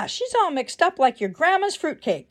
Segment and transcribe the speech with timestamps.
[0.00, 2.30] Yeah, she's all mixed up like your grandma's fruitcake.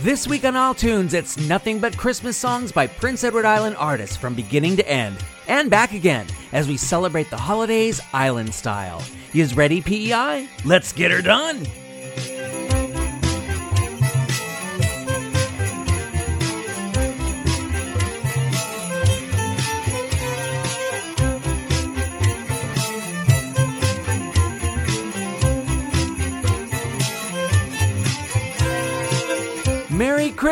[0.00, 4.16] This week on Isle Tunes, it's nothing but Christmas songs by Prince Edward Island artists
[4.16, 5.16] from beginning to end.
[5.46, 9.00] And back again as we celebrate the holidays island style.
[9.32, 10.48] You ready, PEI?
[10.64, 11.64] Let's get her done!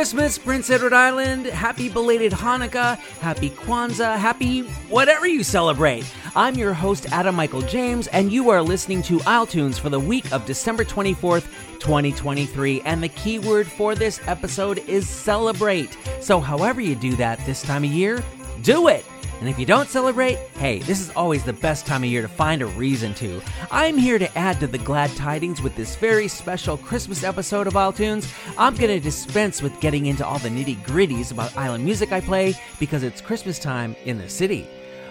[0.02, 1.46] Christmas, Prince Edward Island.
[1.46, 2.98] Happy belated Hanukkah.
[3.20, 4.18] Happy Kwanzaa.
[4.18, 6.04] Happy whatever you celebrate.
[6.34, 10.00] I'm your host, Adam Michael James, and you are listening to Isle Tunes for the
[10.00, 11.44] week of December 24th,
[11.78, 12.80] 2023.
[12.80, 15.96] And the keyword for this episode is celebrate.
[16.20, 18.24] So, however you do that this time of year,
[18.62, 19.04] do it.
[19.42, 22.28] And if you don't celebrate, hey, this is always the best time of year to
[22.28, 23.42] find a reason to.
[23.72, 27.76] I'm here to add to the glad tidings with this very special Christmas episode of
[27.76, 28.32] Isle Tunes.
[28.56, 32.20] I'm going to dispense with getting into all the nitty gritties about island music I
[32.20, 34.64] play because it's Christmas time in the city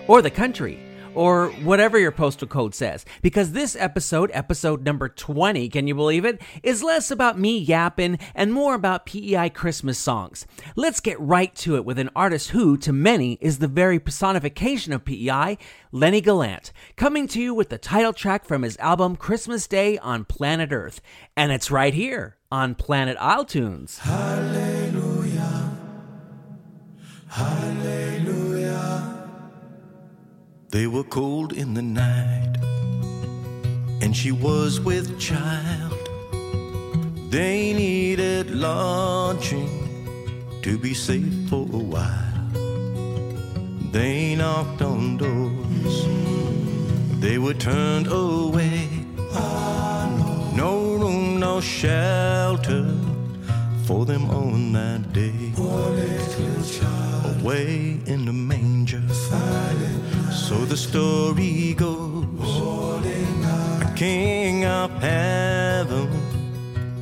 [0.08, 0.80] or the country
[1.16, 3.06] or whatever your postal code says.
[3.22, 8.20] Because this episode, episode number 20, can you believe it, is less about me yapping
[8.36, 10.46] and more about PEI Christmas songs.
[10.76, 14.94] Let's get right to it with an artist who, to many, is the very personification
[14.94, 15.58] of PEI,
[15.92, 20.26] Lennie Gallant, coming to you with the title track from his album Christmas Day on
[20.26, 21.02] Planet Earth.
[21.36, 24.00] And it's right here on Planet Isle Tunes.
[24.00, 25.78] Hallelujah.
[27.28, 29.11] Hallelujah.
[30.72, 32.56] They were cold in the night,
[34.02, 36.00] and she was with child.
[37.30, 39.70] They needed lodging
[40.62, 42.48] to be safe for a while.
[43.92, 46.06] They knocked on doors,
[47.20, 48.88] they were turned away.
[50.56, 52.96] No room, no shelter
[53.86, 55.52] for them on that day.
[57.42, 58.51] Away in the.
[60.52, 62.54] So the story goes.
[63.88, 66.10] A king of heaven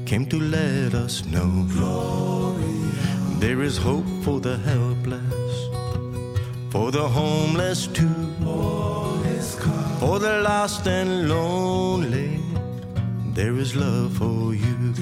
[0.06, 1.66] came to let us know.
[3.40, 5.56] There is hope for the helpless,
[6.70, 8.22] for the homeless too,
[10.00, 12.40] for the lost and lonely.
[13.34, 14.94] There is love for you.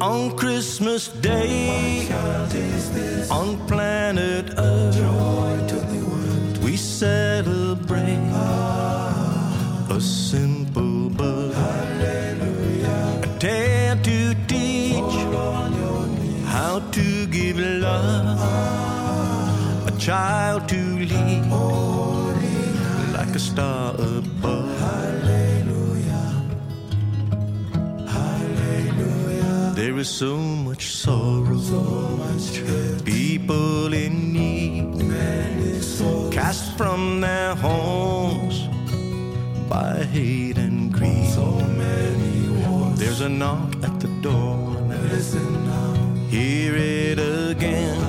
[0.00, 2.08] On Christmas Day,
[3.30, 5.61] on planet Earth,
[7.02, 8.30] celebrate.
[9.90, 11.56] A simple birth.
[13.26, 14.18] A tale to
[14.52, 15.16] teach
[16.56, 18.38] how to give love,
[19.90, 21.42] a child to lead.
[23.16, 24.70] Like a star above.
[24.84, 26.32] Hallelujah
[29.74, 31.82] There is so much sorrow, So
[32.22, 32.46] much
[33.04, 35.11] people in need,
[36.42, 38.56] cast from their homes
[39.68, 41.30] by hate and greed.
[43.00, 44.58] There's a knock at the door
[45.12, 45.94] Listen now.
[46.34, 47.18] Hear it
[47.50, 48.00] again.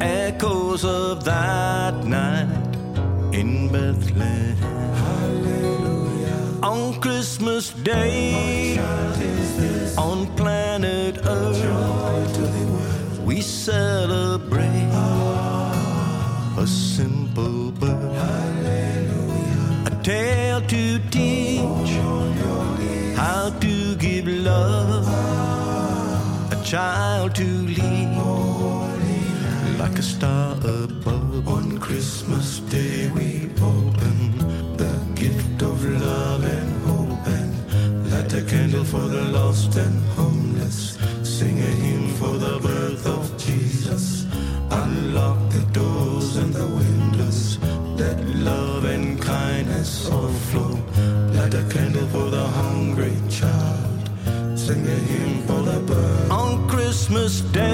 [0.00, 2.72] Echoes of that night
[3.40, 4.56] in Bethlehem.
[5.04, 6.42] Hallelujah.
[6.62, 8.78] On Christmas Day,
[9.98, 13.99] on planet Earth, we celebrate
[16.60, 18.16] a simple birth,
[19.86, 21.92] a tale to teach
[23.16, 25.08] how to give love,
[26.52, 28.10] a child to lead
[29.78, 31.48] like a star above.
[31.48, 38.84] On Christmas Day, we open the gift of love and hope and light a candle
[38.84, 40.98] for the lost and homeless.
[41.22, 44.26] Sing a hymn for the birth of Jesus.
[44.70, 45.49] Unlock
[50.00, 50.78] kindness overflow.
[51.34, 54.58] Light a candle for the hungry child.
[54.58, 56.30] Sing a hymn for the bird.
[56.30, 57.69] On Christmas Day,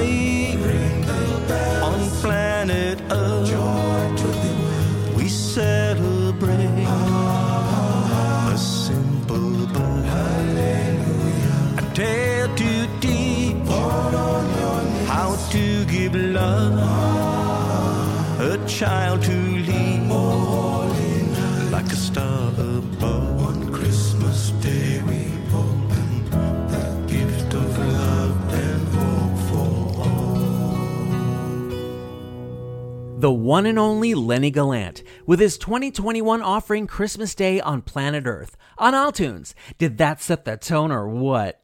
[33.26, 38.56] the one and only Lennie Gallant, with his 2021 offering Christmas Day on Planet Earth
[38.78, 39.52] on Isle Tunes.
[39.78, 41.60] Did that set the tone or what?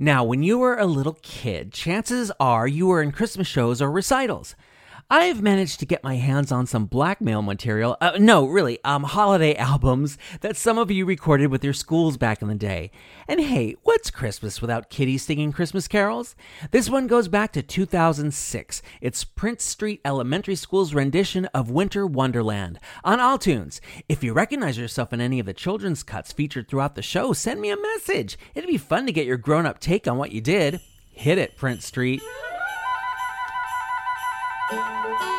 [0.00, 3.88] Now, when you were a little kid, chances are you were in Christmas shows or
[3.88, 4.56] recitals.
[5.12, 7.96] I've managed to get my hands on some blackmail material.
[8.00, 12.40] Uh, no, really, um, holiday albums that some of you recorded with your schools back
[12.42, 12.92] in the day.
[13.26, 16.36] And hey, what's Christmas without kiddies singing Christmas carols?
[16.70, 18.82] This one goes back to 2006.
[19.00, 23.80] It's Prince Street Elementary School's rendition of Winter Wonderland on Isle Tunes.
[24.08, 27.60] If you recognize yourself in any of the children's cuts featured throughout the show, send
[27.60, 28.38] me a message.
[28.54, 30.80] It'd be fun to get your grown up take on what you did.
[31.10, 32.22] Hit it, Prince Street.
[34.70, 35.29] Sleigh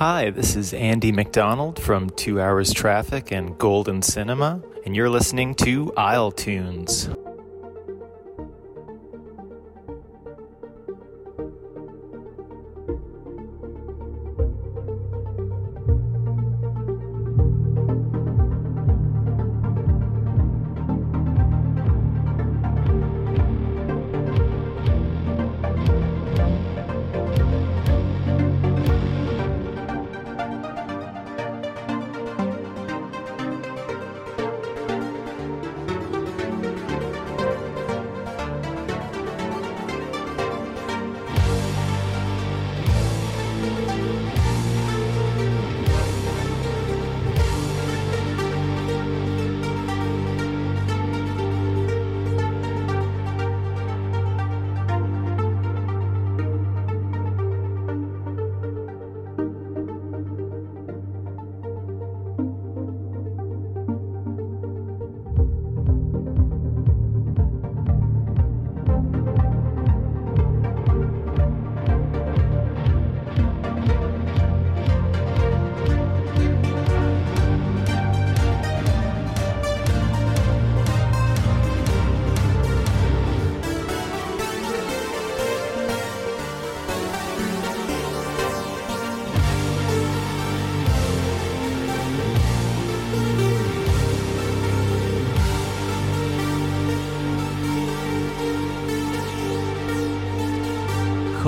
[0.00, 5.54] Hi, this is Andy McDonald from Two Hours Traffic and Golden Cinema, and you're listening
[5.56, 7.10] to Isle Tunes.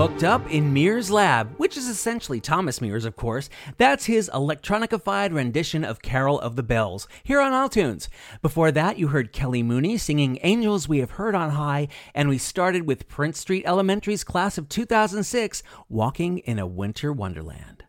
[0.02, 3.48] Cooked up in Mears' lab, which is essentially Thomas Mears, of course.
[3.76, 8.08] That's his electronicified rendition of Carol of the Bells, here on Isle Tunes.
[8.42, 12.36] Before that, you heard Kelly Mooney singing Angels We Have Heard on High, and we
[12.36, 17.84] started with Prince Street Elementary's class of 2006, Walking in a Winter Wonderland.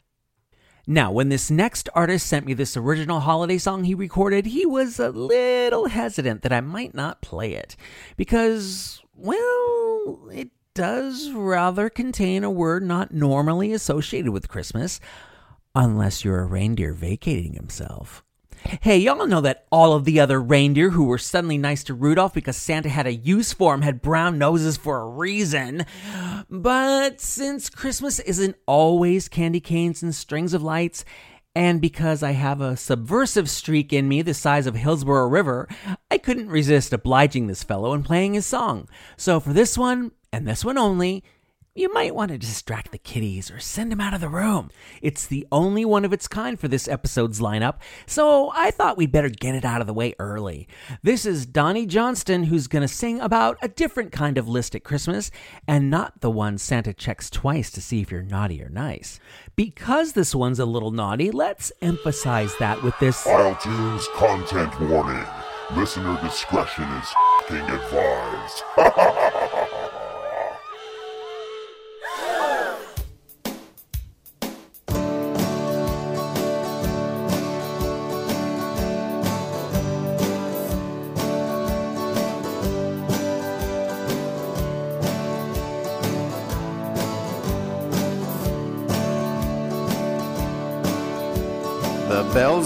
[0.85, 4.99] Now, when this next artist sent me this original holiday song he recorded, he was
[4.99, 7.75] a little hesitant that I might not play it.
[8.17, 14.99] Because, well, it does rather contain a word not normally associated with Christmas,
[15.75, 18.23] unless you're a reindeer vacating himself.
[18.81, 22.33] Hey, y'all know that all of the other reindeer who were suddenly nice to Rudolph
[22.33, 25.85] because Santa had a use for him had brown noses for a reason.
[26.49, 31.03] But since Christmas isn't always candy canes and strings of lights,
[31.55, 35.67] and because I have a subversive streak in me the size of Hillsborough River,
[36.09, 38.87] I couldn't resist obliging this fellow and playing his song.
[39.17, 41.23] So for this one, and this one only,
[41.75, 44.71] you might want to distract the kitties or send them out of the room.
[45.01, 47.75] It's the only one of its kind for this episode's lineup,
[48.07, 50.67] so I thought we'd better get it out of the way early.
[51.03, 54.83] This is Donnie Johnston who's going to sing about a different kind of list at
[54.83, 55.29] Christmas,
[55.67, 59.19] and not the one Santa checks twice to see if you're naughty or nice.
[59.55, 63.25] Because this one's a little naughty, let's emphasize that with this.
[63.27, 65.25] Isle Tunes content warning.
[65.75, 67.13] Listener discretion is
[67.49, 68.63] advised.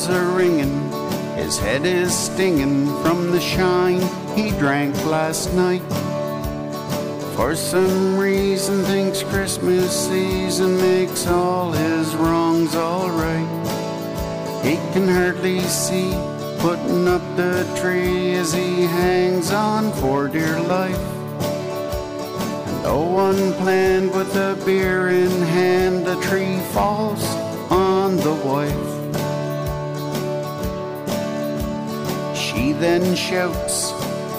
[0.10, 0.92] are ringing,
[1.36, 4.02] his head is stinging from the shine
[4.36, 5.82] he drank last night.
[7.36, 13.48] For some reason, thinks Christmas season makes all his wrongs alright.
[14.66, 16.12] He can hardly see
[16.60, 20.98] putting up the tree as he hangs on for dear life.
[22.68, 27.24] And though unplanned with a beer in hand, the tree falls
[27.70, 28.97] on the wife.
[32.80, 33.92] Then shouts,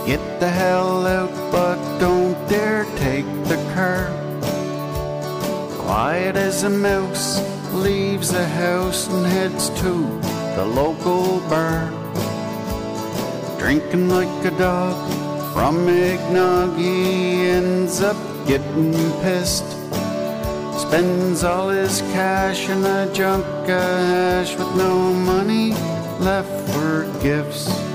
[0.06, 4.08] Get the hell out, but don't dare take the car.
[5.84, 7.42] Quiet as a mouse,
[7.74, 9.92] leaves the house and heads to
[10.56, 11.90] the local bar.
[13.58, 14.96] drinking like a dog.
[15.52, 18.16] From eggnog, he ends up
[18.46, 19.68] getting pissed.
[20.78, 25.72] Spends all his cash in a junk of hash with no money
[26.18, 27.87] left for gifts.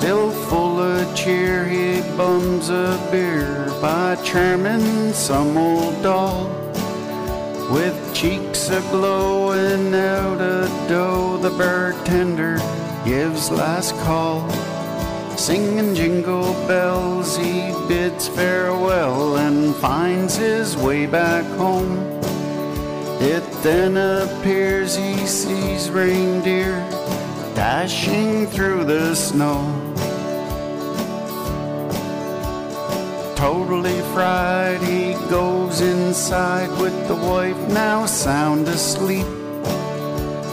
[0.00, 6.48] Still full of cheer, he bums a beer by charming some old doll.
[7.70, 12.56] With cheeks aglow and out of dough, the bartender
[13.04, 14.48] gives last call.
[15.36, 21.98] Singing jingle bells, he bids farewell and finds his way back home.
[23.20, 26.80] It then appears he sees reindeer
[27.54, 29.79] dashing through the snow.
[33.40, 39.26] Totally fried, he goes inside with the wife now sound asleep.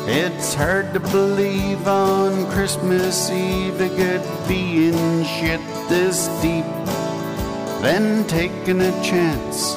[0.08, 6.64] It's hard to believe on Christmas Eve it could be in shit this deep.
[7.84, 9.76] Then taking a chance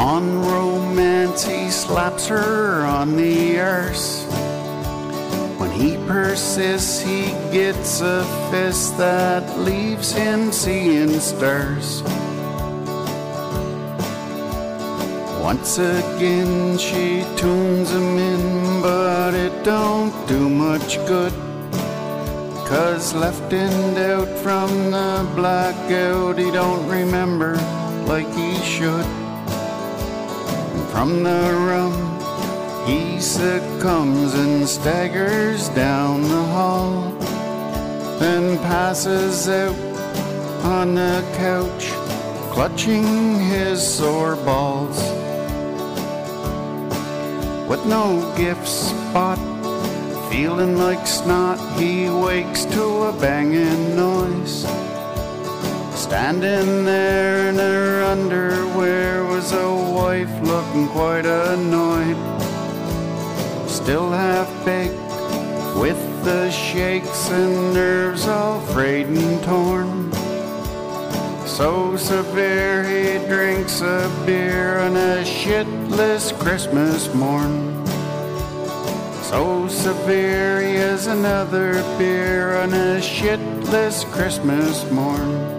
[0.00, 4.24] on romance, he slaps her on the arse.
[5.60, 12.02] When he persists, he gets a fist that leaves him seeing stars.
[15.48, 21.32] Once again she tunes him in, but it don't do much good.
[22.68, 27.54] Cause left in doubt from the blackout, he don't remember
[28.04, 29.06] like he should.
[30.74, 31.96] And from the rum,
[32.86, 37.10] he succumbs and staggers down the hall.
[38.18, 39.78] Then passes out
[40.62, 41.86] on the couch,
[42.52, 45.00] clutching his sore balls
[47.68, 49.38] with no gifts bought.
[50.30, 54.66] Feeling like snot, he wakes to a banging noise.
[55.94, 62.16] Standing there in her underwear was a wife looking quite annoyed.
[63.68, 64.94] Still half baked
[65.76, 70.12] with the shakes and nerves all frayed and torn.
[71.46, 77.86] So severe he drinks a beer on a shitless Christmas morn.
[79.22, 85.57] So severe has another beer on a shitless Christmas morn.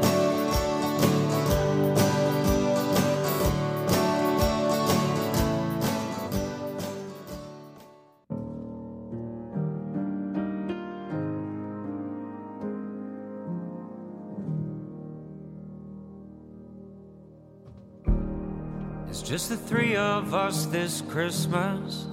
[19.29, 22.07] Just the three of us this Christmas.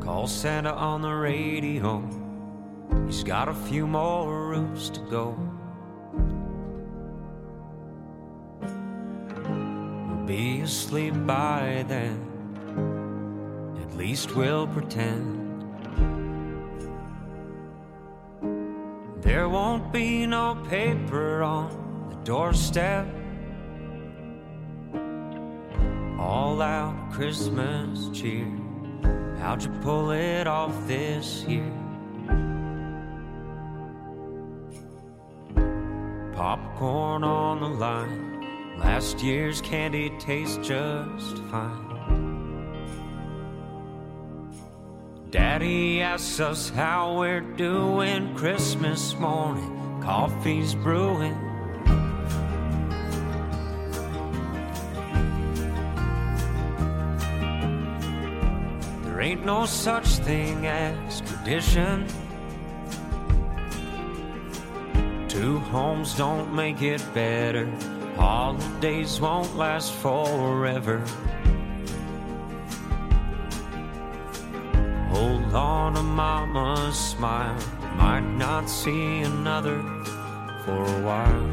[0.00, 2.02] Call Santa on the radio.
[3.06, 5.38] He's got a few more routes to go.
[10.08, 12.18] We'll be asleep by then.
[13.80, 15.30] At least we'll pretend.
[19.22, 23.06] There won't be no paper on the doorstep.
[26.54, 28.46] All out Christmas cheer.
[29.40, 31.68] How'd you pull it off this year?
[36.32, 38.78] Popcorn on the line.
[38.78, 42.70] Last year's candy tastes just fine.
[45.30, 50.00] Daddy asks us how we're doing Christmas morning.
[50.00, 51.53] Coffee's brewing.
[59.44, 62.06] No such thing as tradition.
[65.28, 67.66] Two homes don't make it better.
[68.16, 71.04] Holidays won't last forever.
[75.10, 77.58] Hold on to mama's smile.
[77.96, 79.82] Might not see another
[80.64, 81.46] for a while.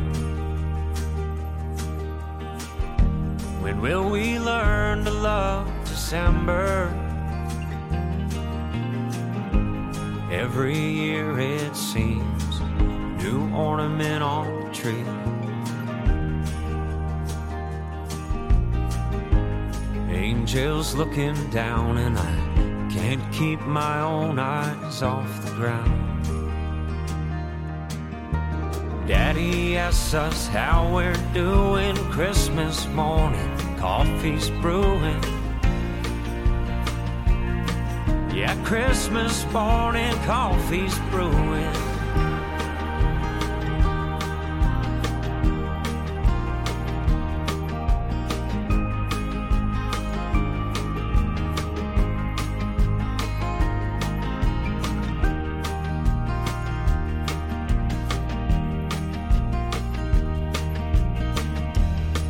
[3.62, 7.01] When will we learn to love December?
[10.42, 12.60] Every year it seems
[13.22, 15.06] new ornament on the tree.
[20.10, 26.26] Angels looking down, and I can't keep my own eyes off the ground.
[29.08, 33.78] Daddy asks us how we're doing Christmas morning.
[33.78, 35.41] Coffee's brewing.
[38.52, 41.74] Yeah, Christmas morning coffee's brewing.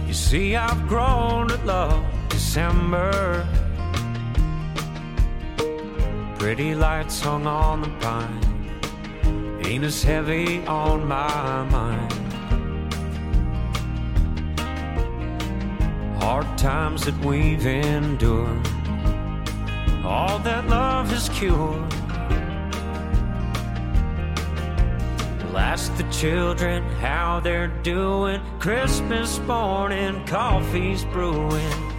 [0.05, 3.47] You see, I've grown to love December.
[6.53, 12.11] Pretty lights hung on the pine ain't as heavy on my mind.
[16.21, 18.67] Hard times that we've endured,
[20.03, 21.93] all that love has cured.
[25.45, 28.41] We'll ask the children how they're doing.
[28.59, 31.90] Christmas morning, coffee's brewing.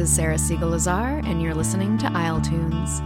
[0.00, 3.02] Is Sarah Siegel Lazar, and you're listening to Isle Tunes.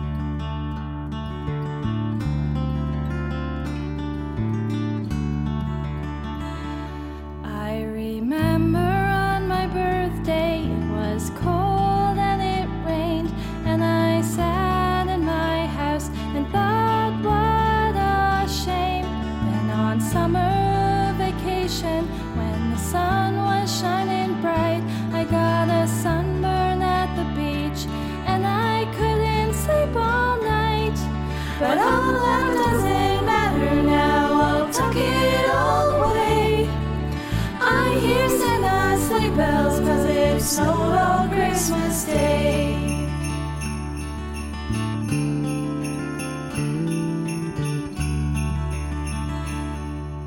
[39.37, 42.75] Bells cause it snowed on Christmas Day.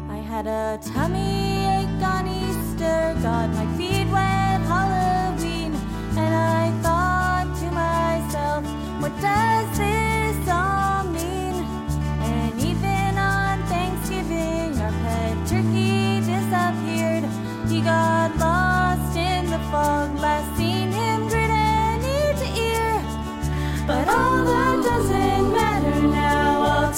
[0.10, 3.77] I had a tummy ache on Easter, God, my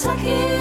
[0.05, 0.58] now,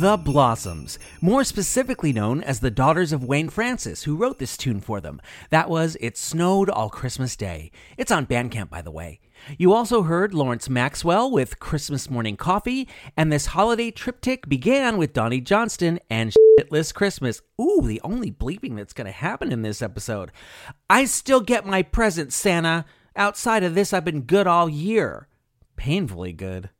[0.00, 4.80] The Blossoms, more specifically known as the Daughters of Wayne Francis, who wrote this tune
[4.80, 5.20] for them.
[5.50, 7.70] That was It Snowed All Christmas Day.
[7.98, 9.20] It's on Bandcamp, by the way.
[9.58, 15.12] You also heard Lawrence Maxwell with Christmas Morning Coffee, and this holiday triptych began with
[15.12, 17.42] Donnie Johnston and Shitless Christmas.
[17.60, 20.32] Ooh, the only bleeping that's going to happen in this episode.
[20.88, 22.86] I still get my present, Santa.
[23.16, 25.28] Outside of this, I've been good all year.
[25.76, 26.70] Painfully good.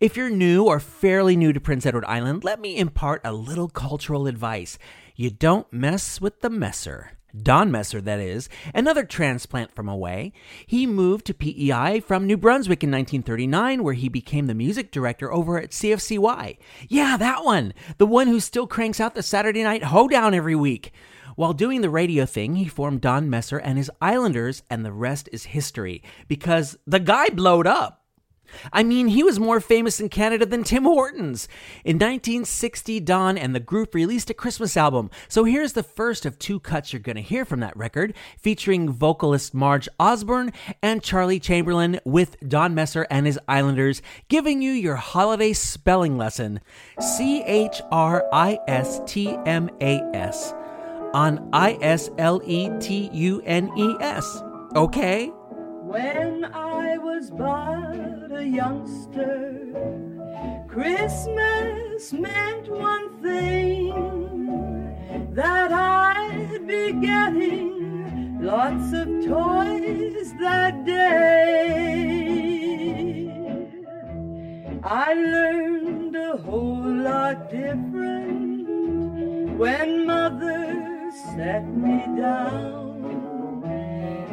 [0.00, 3.68] If you're new or fairly new to Prince Edward Island, let me impart a little
[3.68, 4.78] cultural advice.
[5.14, 7.12] You don't mess with the messer.
[7.42, 10.32] Don Messer, that is, another transplant from away.
[10.66, 15.32] He moved to PEI from New Brunswick in 1939, where he became the music director
[15.32, 16.56] over at CFCY.
[16.88, 17.74] Yeah, that one!
[17.98, 20.92] The one who still cranks out the Saturday night hoedown every week.
[21.34, 25.28] While doing the radio thing, he formed Don Messer and his Islanders, and the rest
[25.32, 28.05] is history, because the guy blowed up.
[28.72, 31.48] I mean, he was more famous in Canada than Tim Hortons.
[31.84, 35.10] In 1960, Don and the group released a Christmas album.
[35.28, 38.88] So here's the first of two cuts you're going to hear from that record, featuring
[38.90, 44.96] vocalist Marge Osborne and Charlie Chamberlain with Don Messer and his Islanders, giving you your
[44.96, 46.60] holiday spelling lesson
[47.00, 50.54] C H R I S T M A S.
[51.14, 54.42] on I S L E T U N E S.
[54.74, 55.32] Okay?
[55.86, 59.72] When I was but a youngster,
[60.66, 72.26] Christmas meant one thing that I'd be getting lots of toys that day.
[74.82, 78.66] I learned a whole lot different
[79.56, 82.95] when mother set me down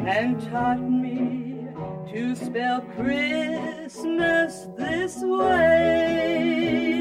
[0.06, 1.66] and taught me
[2.12, 6.93] to spell Christmas this way.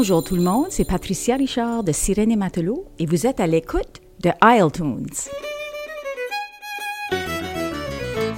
[0.00, 3.48] Bonjour tout le monde, c'est Patricia Richard de Sirène et Matelot et vous êtes à
[3.48, 5.08] l'écoute de Isle Tunes.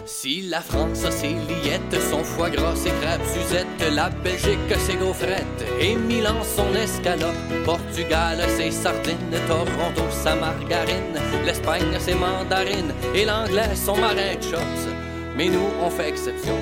[0.07, 4.97] Si la France a ses liettes, son foie gras, ses crêpes Suzette, la Belgique ses
[4.97, 7.35] gaufrettes, et Milan son escalope,
[7.67, 15.37] Portugal ses sardines, Toronto sa margarine, l'Espagne ses mandarines, et l'anglais son marin de.
[15.37, 16.57] Mais nous, on fait exception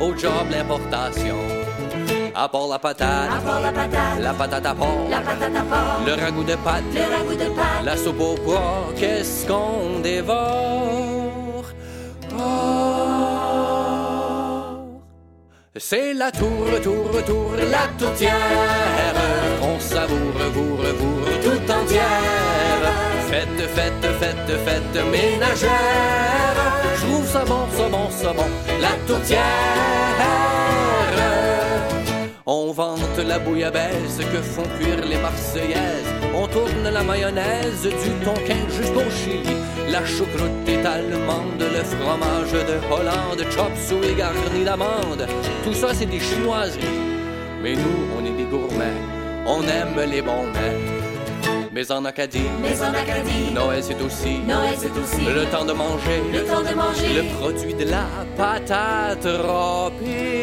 [0.00, 1.36] au job l'importation.
[2.40, 3.30] À part la patate,
[4.20, 5.08] la patate à porc,
[6.06, 6.84] le ragoût de pâte,
[7.84, 11.64] la soupe au pois, qu'est-ce qu'on dévore?
[12.38, 12.38] Oh.
[15.76, 18.32] C'est la tour, tour, tour, la tourtière
[19.60, 20.18] qu'on savoure,
[20.54, 22.84] bourre, bourre tout entière.
[23.28, 26.54] Fête, fête, fête, fête ménagère.
[26.94, 28.46] Je trouve ça bon, ça bon, ça bon,
[28.80, 30.67] la tourtière.
[32.50, 36.06] On vante la bouillabaisse que font cuire les Marseillaises.
[36.34, 39.54] On tourne la mayonnaise du tonkin jusqu'au Chili.
[39.90, 45.26] La choucroute est allemande, le fromage de Hollande, chop suey garni d'amande.
[45.62, 46.80] Tout ça, c'est des chinoiseries.
[47.62, 48.96] Mais nous, on est des gourmets.
[49.46, 50.98] On aime les bons mets.
[51.70, 55.74] Mais en Acadie, Mais en Acadie, Noël c'est aussi, Noël, c'est aussi le temps de
[55.74, 57.22] manger, le temps de manger.
[57.22, 58.06] le produit de la
[58.38, 60.37] patate râpée.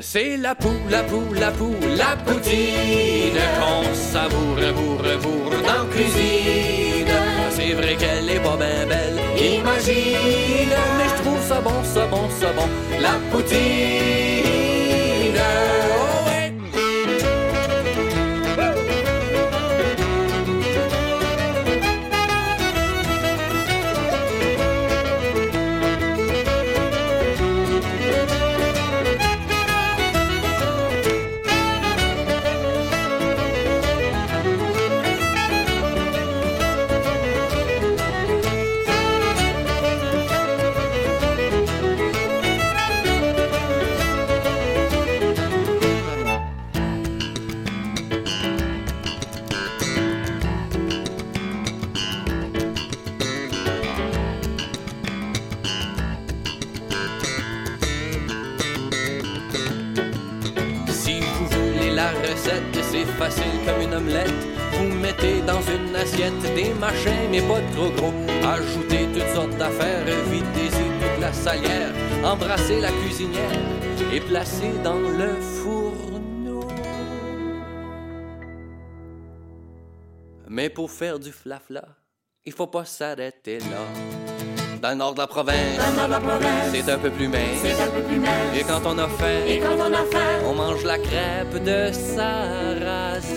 [0.00, 7.06] C'est la poule, la poule, la poule, la poutine qu'on savoure, bourre, bourre dans cuisine.
[7.50, 12.28] C'est vrai qu'elle est pas bien belle, imagine, mais je trouve ça bon, ça bon,
[12.40, 12.68] ça bon,
[13.00, 14.63] la poutine.
[63.14, 64.32] Facile comme une omelette.
[64.72, 68.12] Vous mettez dans une assiette des machins, mais pas trop gros.
[68.46, 71.92] Ajoutez toutes sortes d'affaires, videz-y toute la salière.
[72.24, 73.60] Embrassez la cuisinière
[74.12, 76.60] et placez dans le fourneau.
[80.48, 81.84] Mais pour faire du flafla,
[82.44, 84.33] il faut pas s'arrêter là.
[84.84, 85.56] Dans le nord de la province,
[86.74, 87.40] c'est un peu plus mince.
[87.62, 88.54] c'est un peu plus mince.
[88.54, 91.90] Et quand on a faim, Et quand on a faim, on mange la crêpe de
[91.90, 93.30] Sarrasé.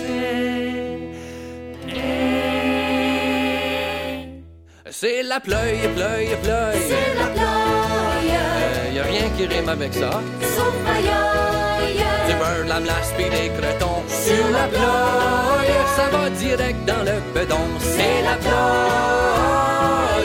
[4.89, 6.81] C'est la pleuille, pleuille, pleuille.
[6.89, 10.10] c'est la pleuille, Euh, y a rien qui rime avec ça.
[10.53, 11.10] sauf aïe,
[12.27, 14.03] Du beurre, de la melasse pis des cretons.
[14.10, 17.65] Sur la pleuille, ça va direct dans le bedon.
[17.79, 20.16] C'est la pleuille.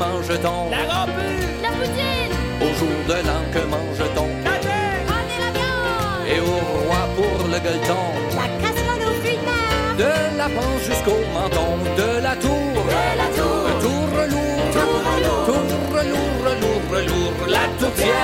[0.00, 0.70] Mange-t-on?
[0.70, 4.28] La la poutine, Au jour de l'an, que mange-t-on?
[4.44, 8.04] pâte et la viande, Et au roi pour le gueuleton.
[8.34, 13.28] la casserole aux fruits de De la panse jusqu'au menton, de la tour, de la
[13.36, 15.46] tour, tour lourd, Tour lourd.
[15.46, 15.64] tour
[16.12, 18.16] lourd, lourd, lourd, la tourtière.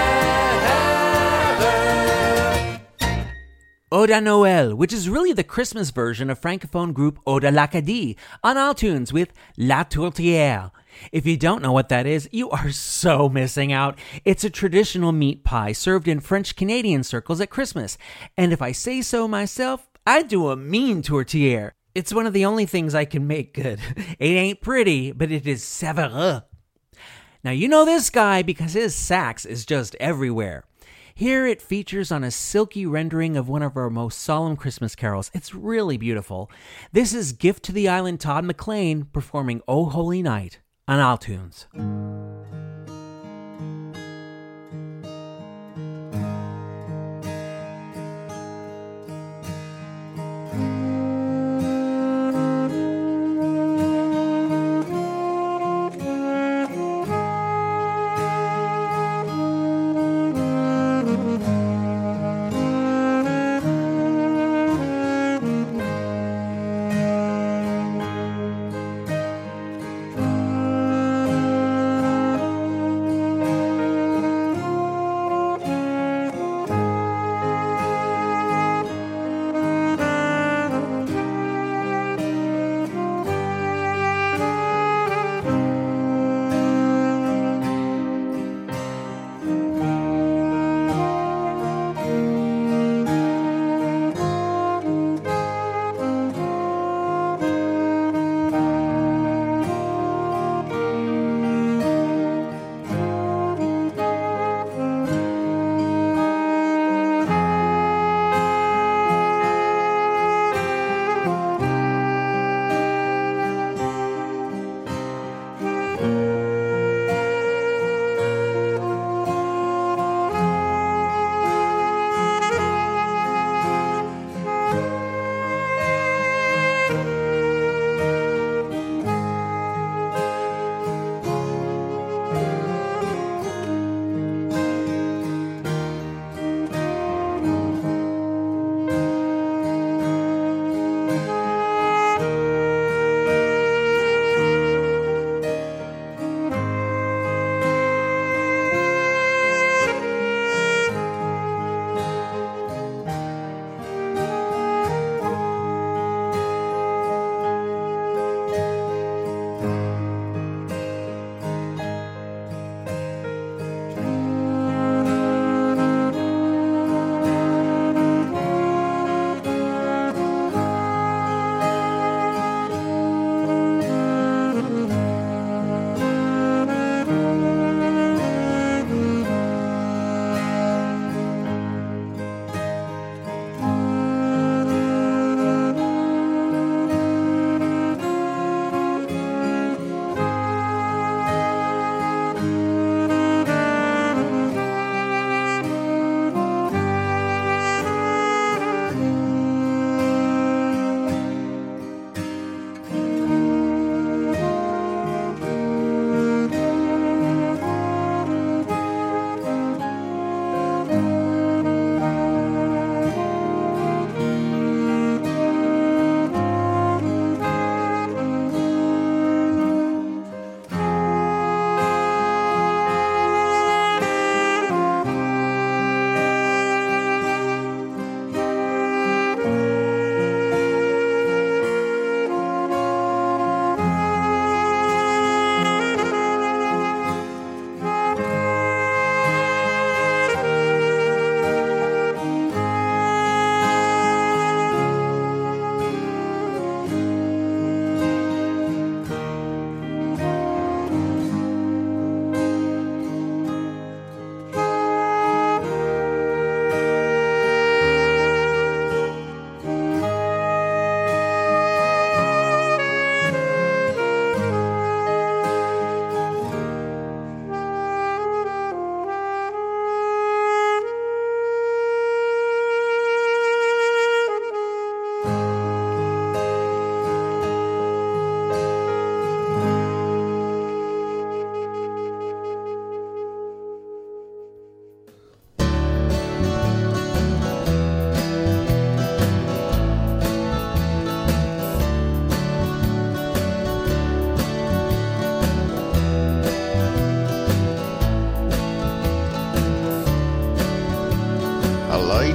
[3.93, 8.17] Ode à Noël, which is really the Christmas version of francophone group Ode à l'Acadie
[8.43, 10.71] on all tunes with La Tourtière.
[11.13, 13.99] If you don't know what that is, you are so missing out.
[14.25, 17.99] It's a traditional meat pie served in French Canadian circles at Christmas.
[18.37, 21.73] And if I say so myself, I do a mean tourtière.
[21.95, 23.81] It's one of the only things I can make good.
[24.19, 26.43] It ain't pretty, but it is savoureux.
[27.43, 30.65] Now, you know this guy because his sax is just everywhere.
[31.15, 35.31] Here it features on a silky rendering of one of our most solemn Christmas carols.
[35.33, 36.51] It's really beautiful.
[36.93, 41.17] This is Gift to the Island Todd McLean performing Oh Holy Night on All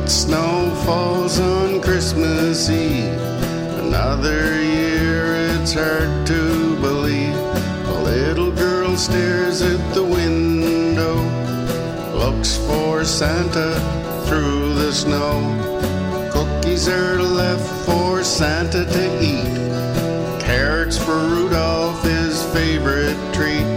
[0.10, 3.20] snow falls on Christmas Eve.
[3.86, 7.36] Another year, it's hard to believe.
[7.36, 11.16] A little girl stares at the window,
[12.18, 13.74] looks for Santa
[14.26, 15.40] through the snow.
[16.32, 20.42] Cookies are left for Santa to eat.
[20.42, 23.68] Carrots for Rudolph, his favorite treat.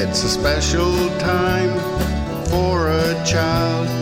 [0.00, 1.72] It's a special time
[2.46, 3.93] for a child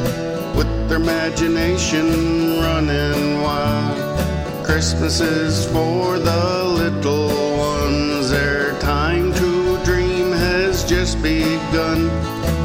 [1.43, 4.65] imagination running wild.
[4.65, 8.31] Christmas is for the little ones.
[8.31, 12.11] Their time to dream has just begun.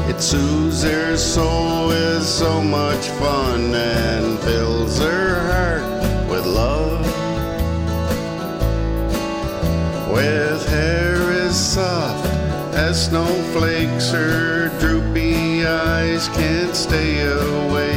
[0.08, 7.04] It soothes their soul with so much fun and fills their heart with love.
[10.12, 12.26] With hair as soft
[12.74, 17.87] as snowflakes, her droopy eyes can't stay awake.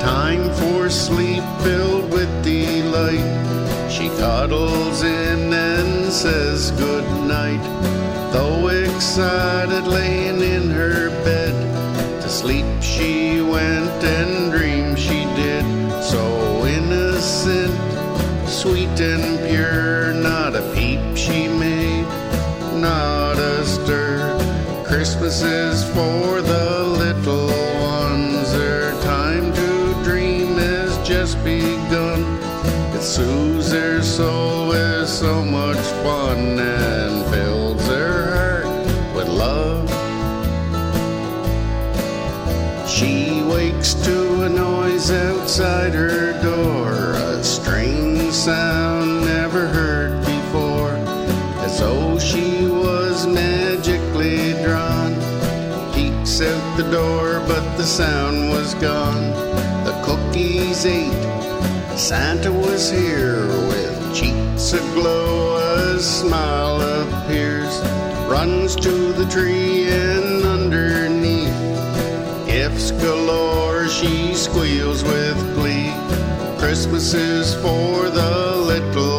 [0.00, 3.90] Time for sleep filled with delight.
[3.90, 7.62] She cuddles in and says good night.
[8.32, 11.54] Though excited, laying in her bed,
[12.22, 15.64] to sleep she went and dreamed she did.
[16.02, 17.74] So innocent,
[18.48, 22.08] sweet and pure, not a peep she made,
[22.80, 24.38] not a stir.
[24.86, 27.19] Christmas is for the little
[33.10, 39.88] soothes their soul with so much fun and fills their heart with love.
[42.88, 50.94] She wakes to a noise outside her door, a strange sound never heard before,
[51.64, 55.14] as though she was magically drawn.
[55.94, 59.32] Peeks out the door, but the sound was gone.
[59.82, 61.29] The cookies ate.
[62.00, 65.56] Santa was here with cheeks aglow.
[65.56, 67.78] A smile appears,
[68.26, 71.54] runs to the tree and underneath.
[72.46, 75.92] Gifts galore, she squeals with glee.
[76.58, 79.09] Christmas is for the little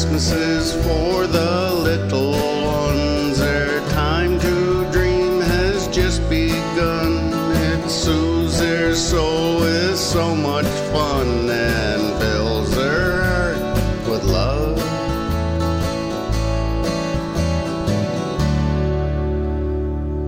[0.00, 3.38] Christmas is for the little ones.
[3.38, 7.30] Their time to dream has just begun.
[7.52, 14.78] It soothes their soul with so much fun and fills their heart with love.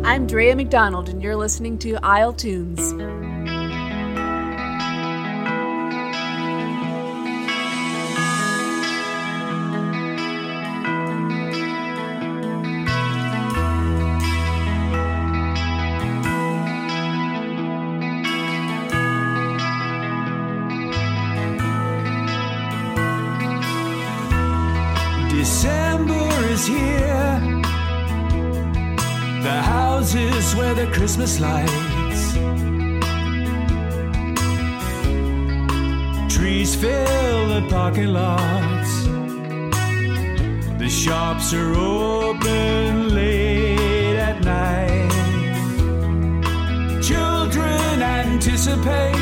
[0.04, 3.21] I'm Drea McDonald, and you're listening to Isle Tunes.
[26.66, 27.40] Here.
[29.42, 32.22] The houses where the Christmas lights.
[36.34, 38.92] Trees fill the parking lots.
[40.78, 45.12] The shops are open late at night.
[47.02, 49.14] Children anticipate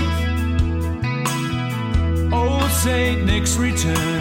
[2.32, 4.19] old Saint Nick's return.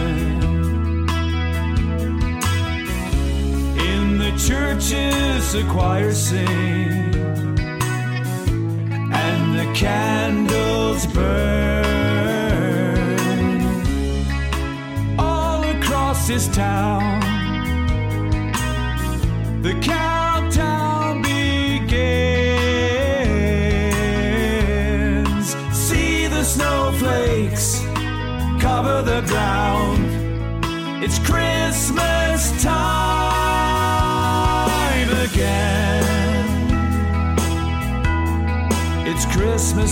[5.52, 6.46] The choir sing,
[9.12, 11.84] and the candles burn
[15.18, 17.19] all across this town.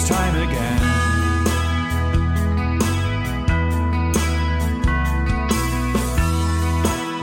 [0.09, 0.81] Time again.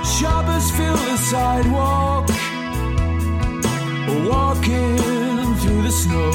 [0.05, 2.29] Shoppers fill the sidewalk,
[4.29, 6.31] walking through the snow.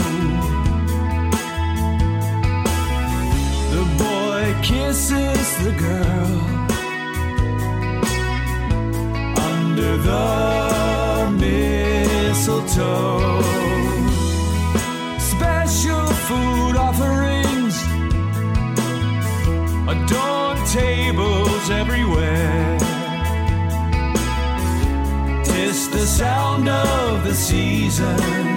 [3.75, 6.33] The boy kisses the girl
[9.49, 10.25] under the
[11.39, 13.20] mistletoe.
[26.11, 28.50] Sound of the season.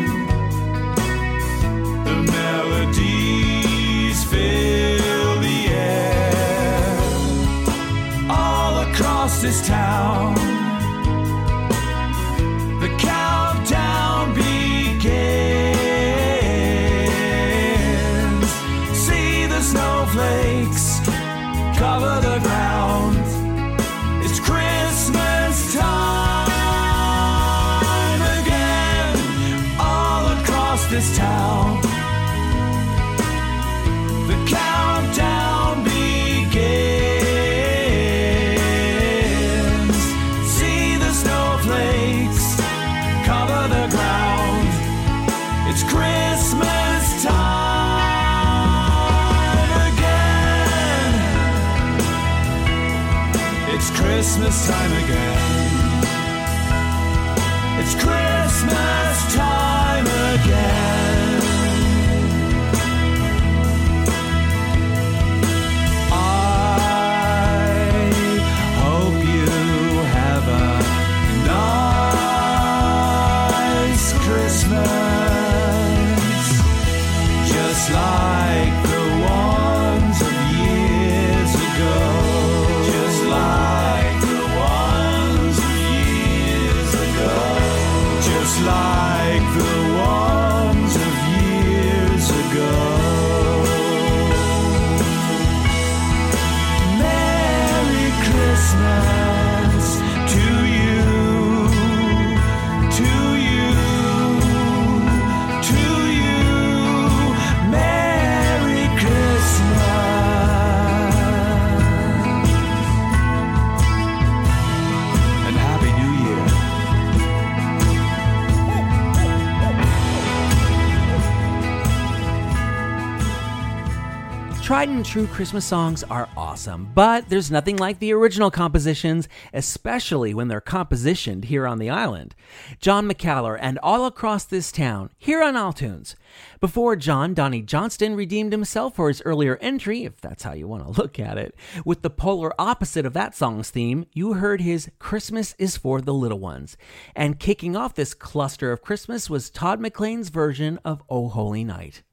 [124.83, 130.33] Tried and true Christmas songs are awesome, but there's nothing like the original compositions, especially
[130.33, 132.35] when they're compositioned here on the island.
[132.81, 136.17] John McCallum and all across this town, here on Isle Tunes.
[136.59, 140.83] Before John, Donnie Johnston redeemed himself for his earlier entry, if that's how you want
[140.83, 141.55] to look at it.
[141.85, 146.13] With the polar opposite of that song's theme, you heard his Christmas is for the
[146.13, 146.75] Little Ones.
[147.15, 152.03] And kicking off this cluster of Christmas was Todd McLean's version of Oh Holy Night.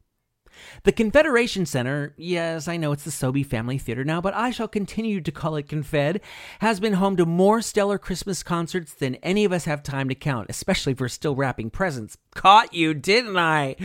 [0.84, 4.68] The Confederation Center, yes, I know it's the Sobey Family Theater now, but I shall
[4.68, 6.20] continue to call it Confed,
[6.60, 10.14] has been home to more stellar Christmas concerts than any of us have time to
[10.14, 12.16] count, especially if we're still wrapping presents.
[12.34, 13.76] Caught you, didn't I?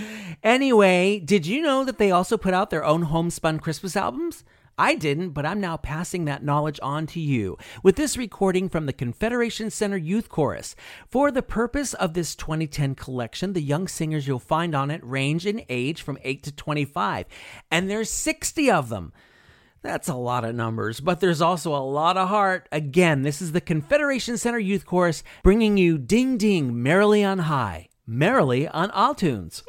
[0.43, 4.43] Anyway, did you know that they also put out their own homespun Christmas albums?
[4.77, 8.87] I didn't, but I'm now passing that knowledge on to you with this recording from
[8.87, 10.75] the Confederation Center Youth Chorus.
[11.07, 15.45] For the purpose of this 2010 collection, the young singers you'll find on it range
[15.45, 17.25] in age from 8 to 25,
[17.71, 19.13] and there's 60 of them.
[19.81, 22.67] That's a lot of numbers, but there's also a lot of heart.
[22.71, 27.87] Again, this is the Confederation Center Youth Chorus bringing you Ding Dong Merrily on High,
[28.05, 29.63] Merrily on Isle Tunes.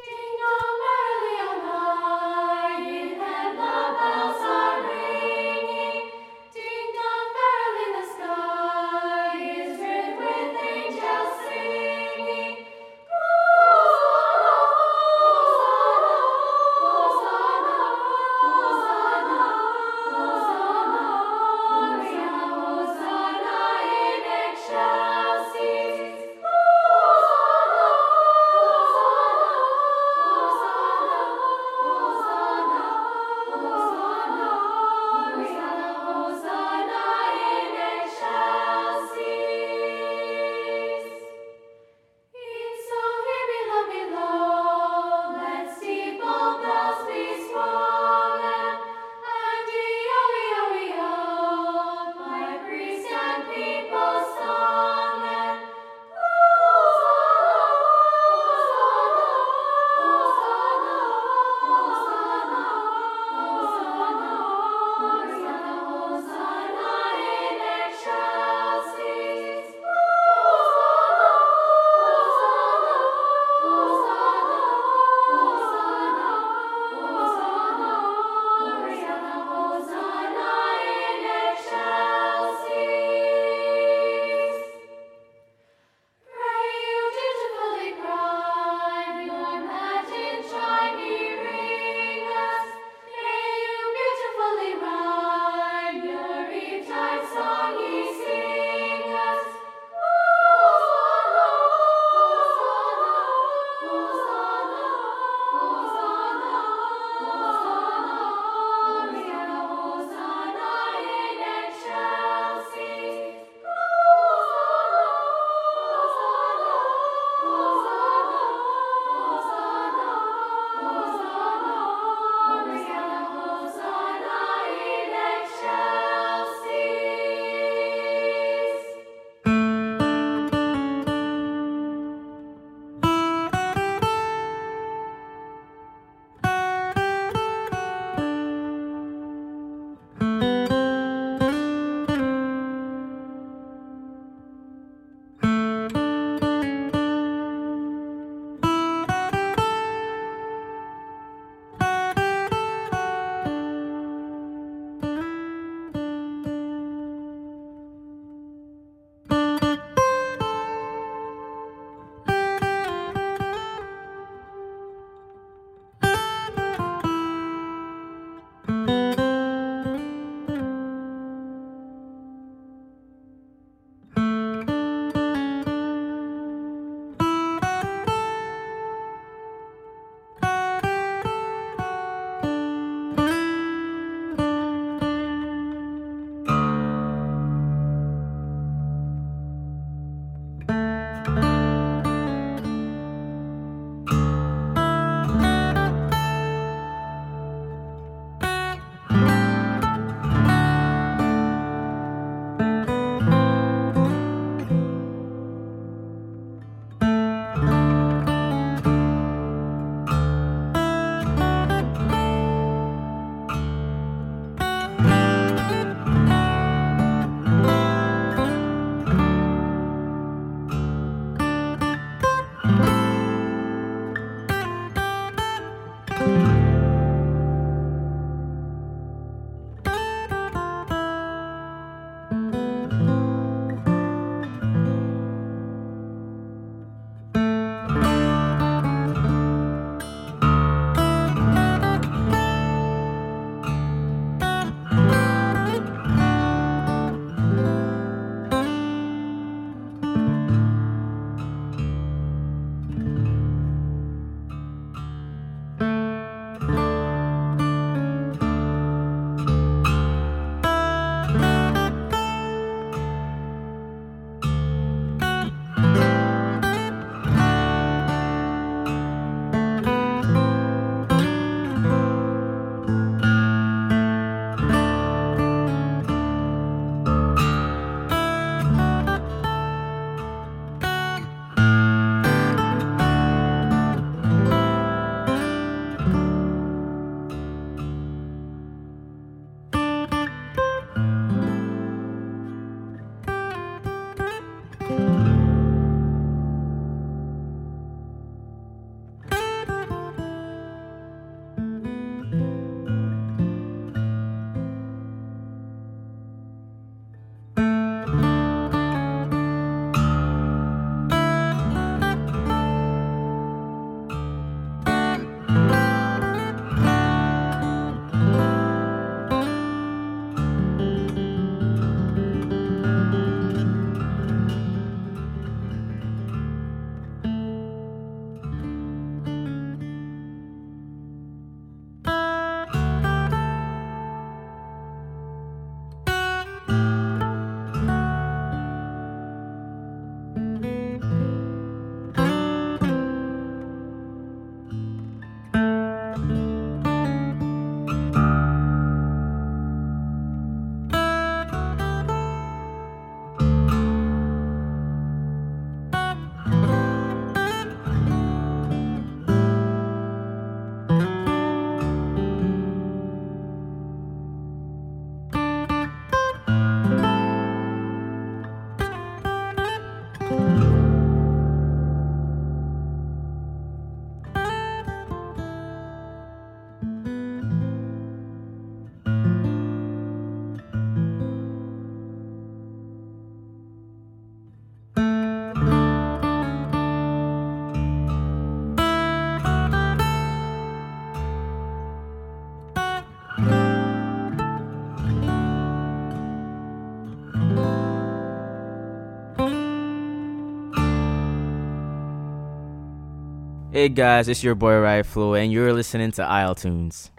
[403.77, 407.11] Hey guys, it's your boy Ryflo, and you're listening to Isle Tunes.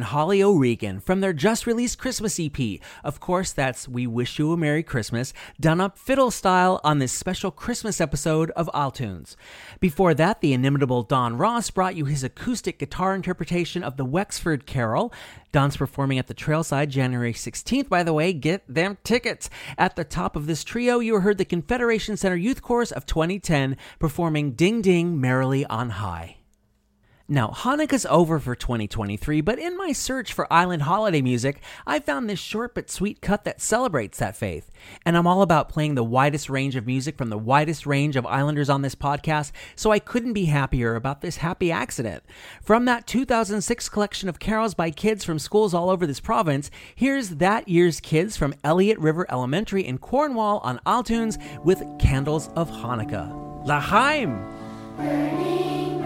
[0.00, 2.80] And Holly O'Regan from their just released Christmas EP.
[3.04, 7.12] Of course, that's We Wish You a Merry Christmas, done up fiddle style on this
[7.12, 9.36] special Christmas episode of Isle Tunes.
[9.78, 14.64] Before that, the inimitable Don Ross brought you his acoustic guitar interpretation of the Wexford
[14.64, 15.12] Carol.
[15.52, 18.32] Don's performing at the Trailside January 16th, by the way.
[18.32, 19.50] Get them tickets.
[19.76, 23.76] At the top of this trio, you heard the Confederation Center Youth Chorus of 2010
[23.98, 26.39] performing Ding Dong Merrily on High.
[27.32, 32.28] Now, Hanukkah's over for 2023, but in my search for island holiday music, I found
[32.28, 34.68] this short but sweet cut that celebrates that faith.
[35.06, 38.26] And I'm all about playing the widest range of music from the widest range of
[38.26, 42.24] islanders on this podcast, so I couldn't be happier about this happy accident.
[42.62, 47.28] From that 2006 collection of carols by kids from schools all over this province, here's
[47.36, 51.04] that year's kids from Eliot River Elementary in Cornwall on Isle
[51.62, 53.64] with Candles of Hanukkah.
[53.64, 54.44] Lahaim!
[54.96, 55.99] Burning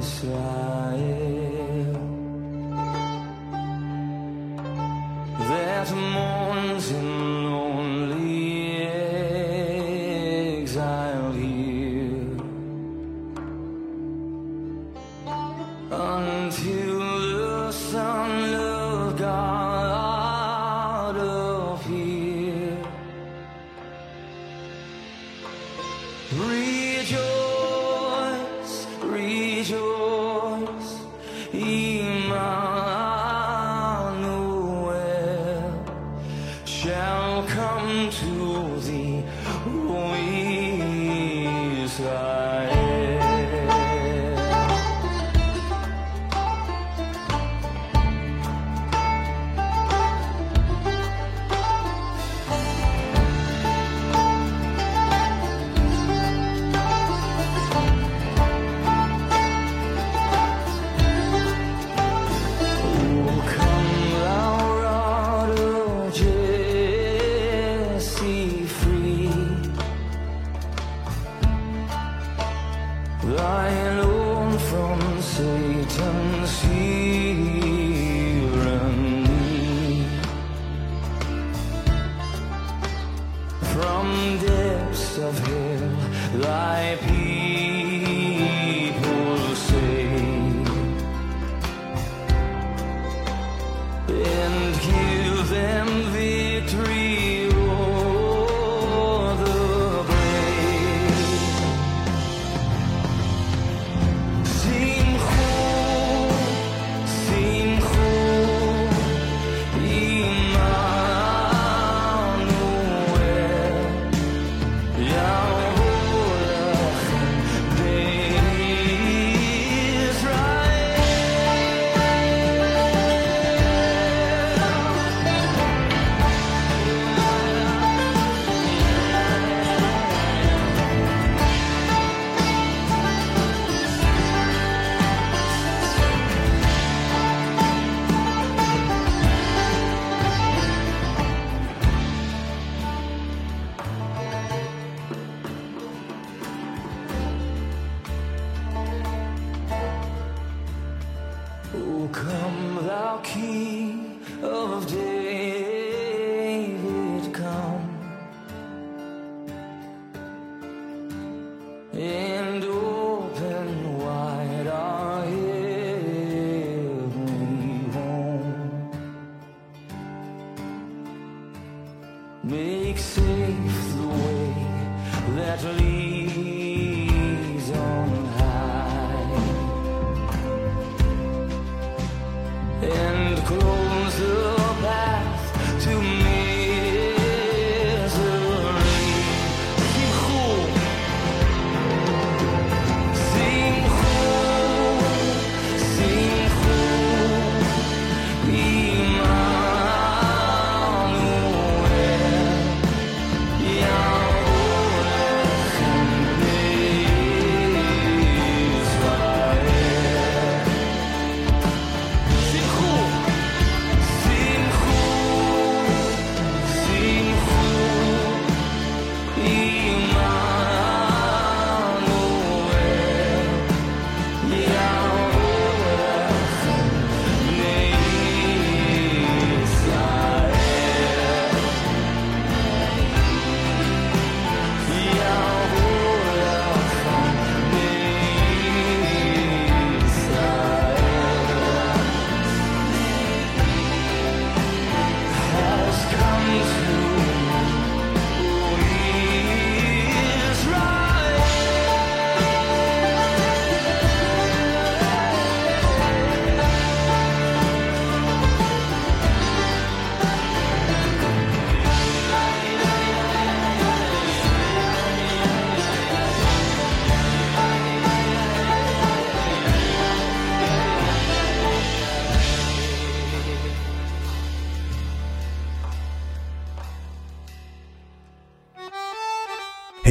[0.00, 0.59] Israel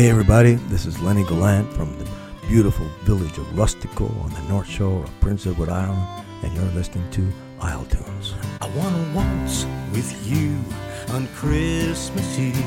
[0.10, 2.08] Hey everybody, this is Lennie Gallant from the
[2.48, 7.08] beautiful village of Rustico on the north shore of Prince Edward Island, and you're listening
[7.12, 7.32] to
[7.62, 8.34] Isle Tunes.
[8.60, 10.58] I wanna waltz with you
[11.14, 12.58] on Christmas Eve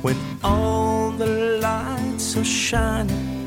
[0.00, 3.46] when all the lights are shining.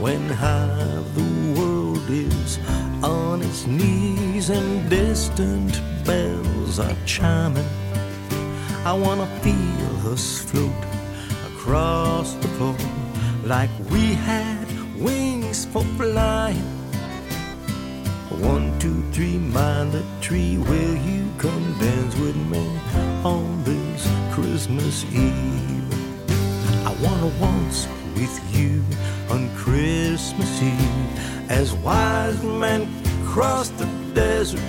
[0.00, 2.58] When half the world is
[3.04, 7.68] on its knees and distant bells are chiming.
[8.84, 10.72] I wanna feel us float
[11.64, 12.76] across the floor
[13.44, 14.66] like we had
[15.00, 16.68] wings for flying.
[18.28, 20.58] One, two, three, mind the tree.
[20.58, 22.68] Will you come dance with me
[23.24, 25.88] on this Christmas Eve?
[26.84, 28.84] I wanna waltz with you
[29.30, 32.86] on Christmas Eve as wise men
[33.24, 34.60] cross the desert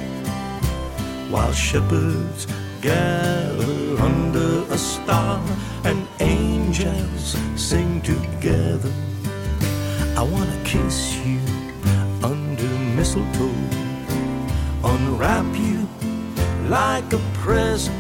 [1.30, 2.48] while shepherds
[2.82, 5.42] gather under a star
[6.76, 8.92] angels sing together.
[10.18, 11.40] I wanna kiss you
[12.22, 12.68] under
[12.98, 13.54] mistletoe,
[14.84, 15.88] unwrap you
[16.68, 17.96] like a present.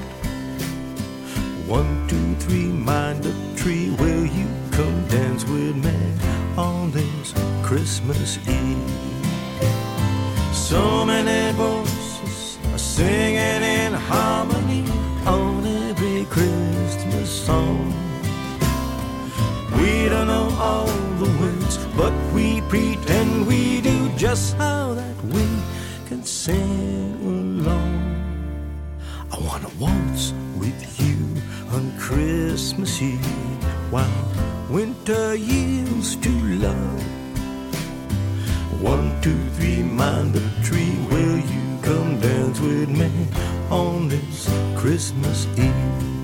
[1.67, 3.91] One, two, three, mind the tree.
[3.91, 5.97] Will you come dance with me
[6.57, 8.77] on this Christmas Eve?
[10.53, 13.44] So many voices are singing
[20.59, 20.87] all
[21.19, 25.45] the words, but we pretend we do just how that we
[26.07, 27.93] can sing along.
[29.31, 31.17] I wanna waltz with you
[31.75, 34.27] on Christmas Eve while
[34.69, 36.29] winter yields to
[36.65, 37.03] love.
[38.81, 40.95] One, two, three, mind the tree.
[41.09, 43.09] Will you come dance with me
[43.69, 46.14] on this Christmas Eve?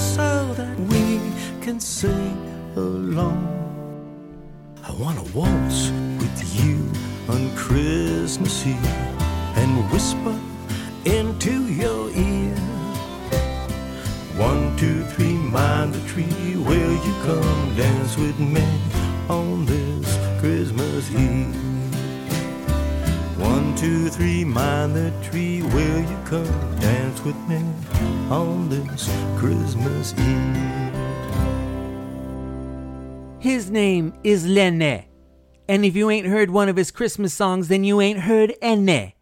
[0.00, 1.20] So that we
[1.60, 2.36] can sing
[2.76, 3.46] along.
[4.82, 5.90] I wanna waltz
[6.20, 6.78] with you
[7.28, 8.96] on Christmas Eve
[9.60, 10.36] and whisper
[11.04, 12.56] into your ear.
[14.36, 16.56] One, two, three, mind the tree.
[16.56, 18.66] Will you come dance with me
[19.28, 20.08] on this
[20.40, 21.54] Christmas Eve?
[23.38, 25.62] One, two, three, mind the tree.
[25.62, 27.62] Will you come dance with me
[28.30, 30.70] on this Christmas Eve?
[33.40, 35.08] His name is Lennie.
[35.68, 39.16] And if you ain't heard one of his Christmas songs, then you ain't heard any.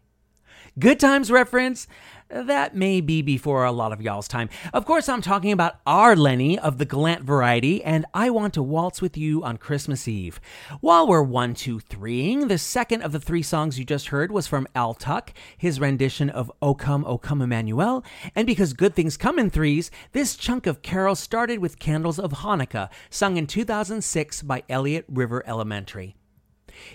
[0.77, 1.87] Good Times reference?
[2.31, 4.49] That may be before a lot of y'all's time.
[4.71, 8.61] Of course, I'm talking about our Lennie of the Gallant variety, and I want to
[8.61, 10.39] waltz with you on Christmas Eve.
[10.79, 14.45] While we're one, two, threeing, the second of the three songs you just heard was
[14.45, 18.05] from Al Tuck, his rendition of O Come, O Come Emmanuel.
[18.35, 22.31] And because good things come in threes, this chunk of carols started with Candles of
[22.31, 26.18] Hanukkah, sung in 2006 by Eliot River Elementary.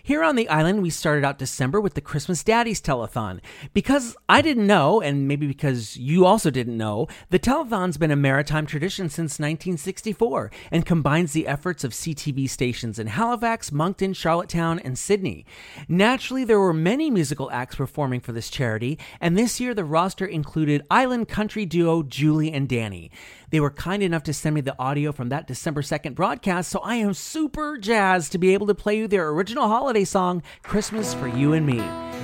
[0.03, 3.41] Here on the island, we started out December with the Christmas Daddies Telethon.
[3.73, 8.17] Because I didn't know, and maybe because you also didn't know, the telethon's been a
[8.17, 14.79] maritime tradition since 1964 and combines the efforts of CTV stations in Halifax, Moncton, Charlottetown,
[14.79, 15.45] and Sydney.
[15.89, 20.27] Naturally, there were many musical acts performing for this charity, and this year the roster
[20.27, 23.11] included island country duo Julie and Danny.
[23.51, 26.81] They were kind enough to send me the audio from that December 2nd broadcast, so
[26.81, 31.15] I am super jazzed to be able to play you their original holiday song, Christmas
[31.15, 31.81] for You and Me.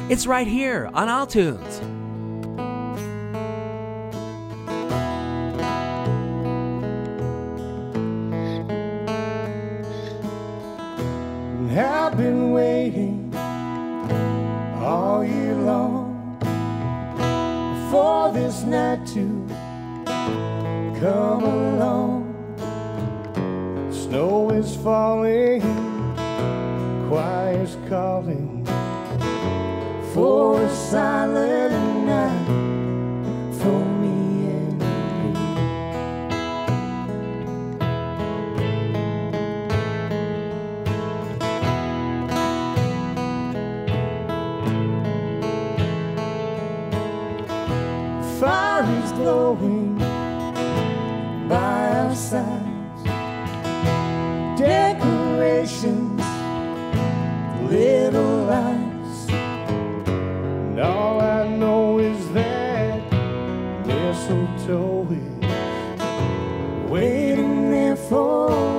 [0.09, 1.81] It's right here on Isle Tunes.
[12.11, 13.33] I've been waiting
[14.83, 16.37] all year long
[17.91, 19.49] for this night to
[21.01, 22.28] come along.
[23.90, 25.62] Snow is falling,
[27.09, 28.66] choir's calling
[30.12, 32.46] for a silent night
[33.61, 34.82] for me and
[35.22, 35.34] you.
[48.38, 49.80] Fire is glowing
[51.51, 53.03] by our sides.
[54.57, 56.22] Decorations,
[57.68, 59.28] little lights.
[59.28, 63.03] And all I know is that
[63.84, 68.70] mistletoe is waiting there for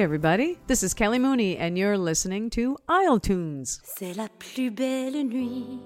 [0.00, 2.76] Everybody, this is Kelly Mooney and you're listening to
[3.22, 3.80] Tunes.
[3.82, 5.80] C'est la plus belle nuit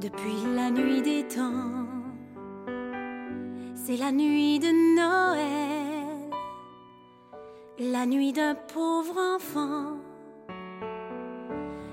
[0.00, 1.86] depuis la nuit des temps.
[3.76, 6.30] C'est la nuit de Noël,
[7.78, 9.98] la nuit d'un pauvre enfant,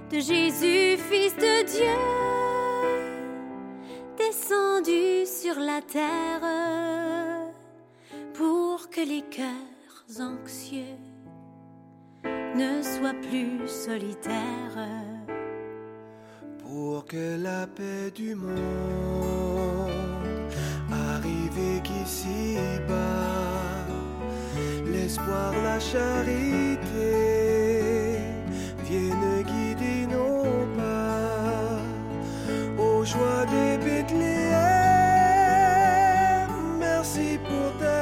[0.09, 1.97] de Jésus, fils de Dieu,
[4.17, 6.41] descendu sur la terre
[8.33, 9.70] pour que les cœurs
[10.19, 10.97] anxieux,
[12.23, 14.77] ne sois plus solitaire.
[16.59, 18.51] Pour que la paix du monde
[20.91, 23.85] arrive qu'ici-bas,
[24.85, 26.79] l'espoir, la charité
[28.83, 31.79] viennent guider nos pas
[32.77, 34.51] aux joies des Bethléem.
[36.79, 38.00] Merci pour ta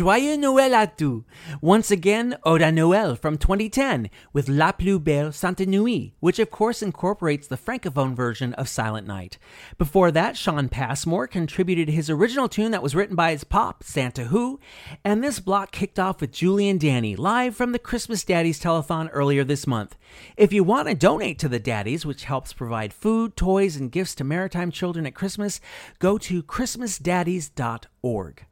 [0.00, 1.24] Joyeux Noël à tous!
[1.60, 6.50] Once again, Ode à Noël from 2010 with La Plus Belle Sainte Nuit, which of
[6.50, 9.36] course incorporates the francophone version of Silent Night.
[9.76, 14.24] Before that, Sean Passmore contributed his original tune that was written by his pop, Santa
[14.24, 14.58] Who,
[15.04, 19.10] and this block kicked off with Julie and Danny live from the Christmas Daddies telethon
[19.12, 19.98] earlier this month.
[20.34, 24.14] If you want to donate to the Daddies, which helps provide food, toys, and gifts
[24.14, 25.60] to maritime children at Christmas,
[25.98, 28.46] go to christmasdaddies.org.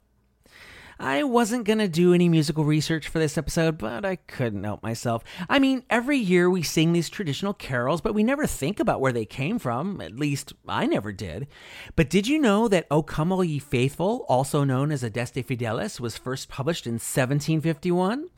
[1.01, 4.83] I wasn't going to do any musical research for this episode, but I couldn't help
[4.83, 5.23] myself.
[5.49, 9.13] I mean, every year we sing these traditional carols, but we never think about where
[9.13, 10.01] they came from.
[10.01, 11.47] At least, I never did.
[11.95, 16.01] But did you know that O Come All Ye Faithful, also known as Adeste Fideles,
[16.01, 18.29] was first published in 1751?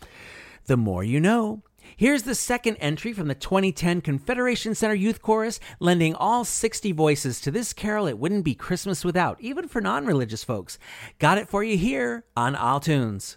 [0.67, 1.63] The more you know.
[2.01, 7.43] Here's the second entry from the 2010 Confederation Center Youth Chorus, lending all 60 voices
[7.43, 10.79] to this carol it wouldn't be Christmas without, even for non religious folks.
[11.19, 13.37] Got it for you here on Isle Tunes.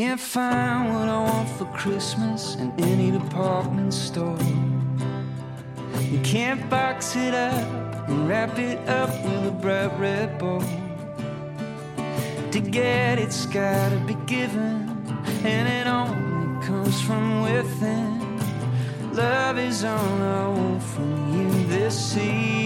[0.00, 4.38] Can't find what I want for Christmas in any department store.
[6.10, 10.60] You can't box it up and wrap it up with a bright red bow.
[12.50, 14.88] To get it's gotta be given,
[15.44, 18.40] and it only comes from within.
[19.12, 22.59] Love is all I want from you this season.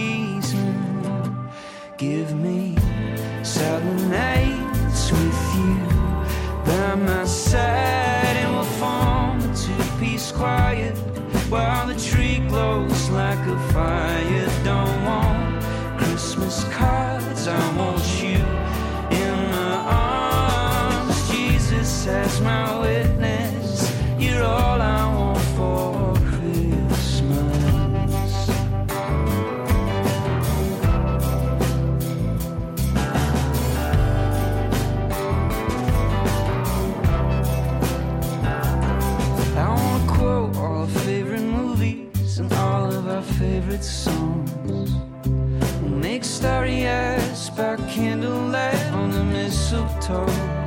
[47.95, 50.64] Candlelight on the mistletoe.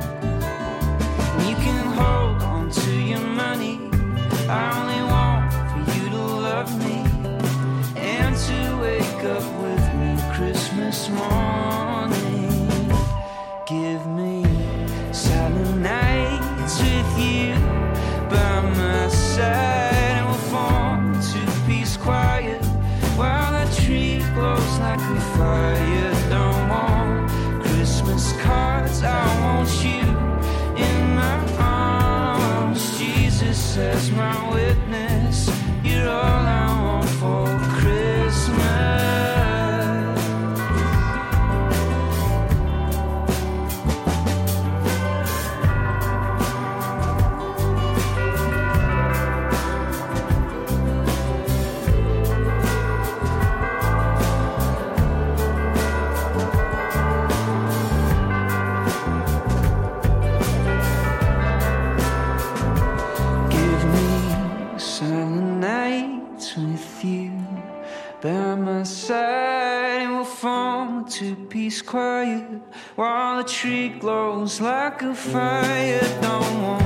[73.49, 76.01] Tree glows like a fire.
[76.21, 76.83] Don't want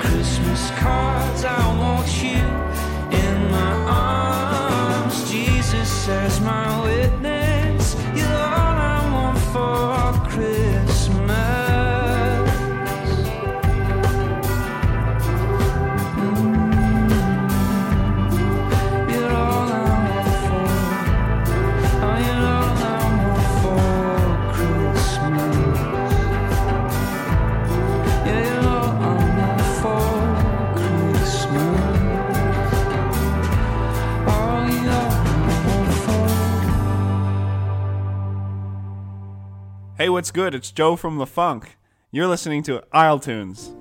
[0.00, 2.42] Christmas cards, I want you
[3.22, 5.30] in my arms.
[5.30, 10.63] Jesus as my witness, you're all I want for Christmas.
[40.04, 40.54] Hey, what's good?
[40.54, 41.78] It's Joe from The Funk.
[42.10, 43.74] You're listening to Isle Tunes.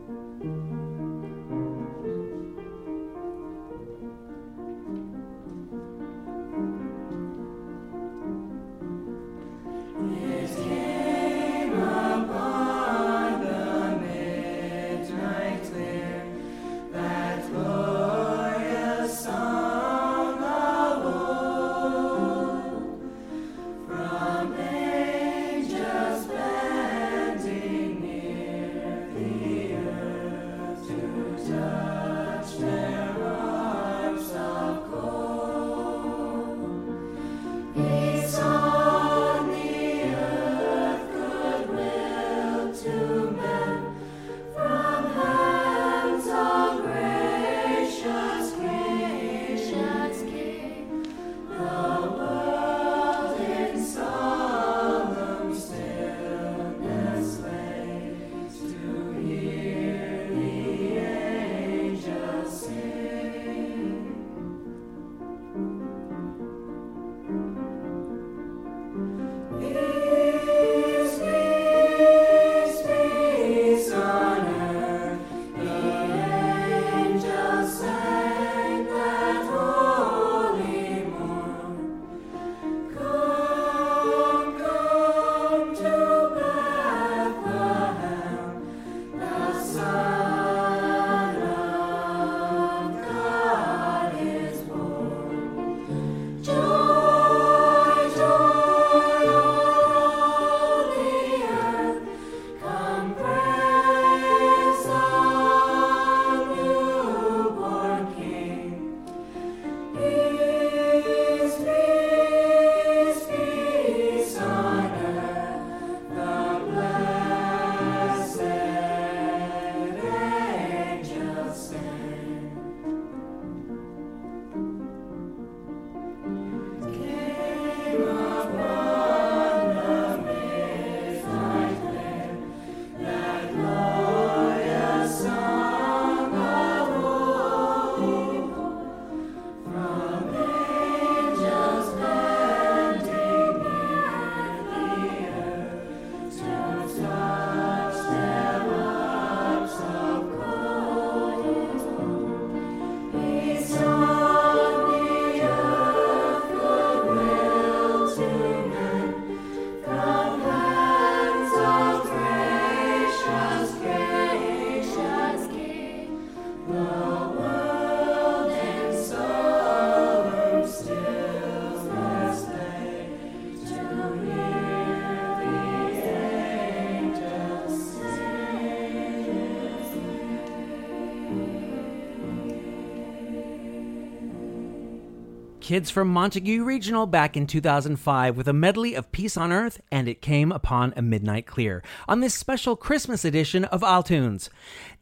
[185.63, 190.09] Kids from Montague Regional back in 2005 with a medley of Peace on Earth and
[190.09, 194.49] It Came Upon a Midnight Clear on this special Christmas edition of Isle Tunes.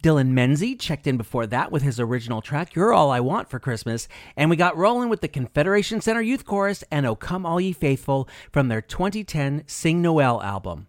[0.04, 3.60] Dylan Menzie checked in before that with his original track, You're All I Want for
[3.60, 4.08] Christmas,
[4.38, 7.74] and we got rolling with the Confederation Center Youth Chorus and O Come All Ye
[7.74, 10.86] Faithful from their 2010 Sing Noel album.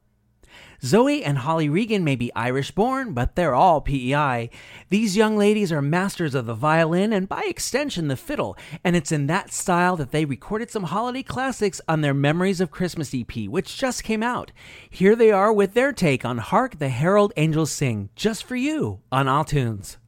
[0.85, 4.51] Zoe and Holly Regan may be Irish born, but they're all PEI.
[4.91, 9.13] These young ladies are masters of the violin and, by extension, the fiddle, and it's
[9.13, 13.47] in that style that they recorded some holiday classics on their Memories of Christmas EP,
[13.47, 14.51] which just came out.
[14.91, 19.01] Here they are with their take on Hark the Herald Angels Sing, just for you,
[19.13, 19.99] on Isle Tunes.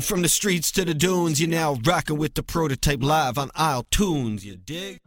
[0.00, 3.86] From the streets to the dunes, you're now rocking with the prototype live on Isle
[3.90, 5.00] Tunes, you dig?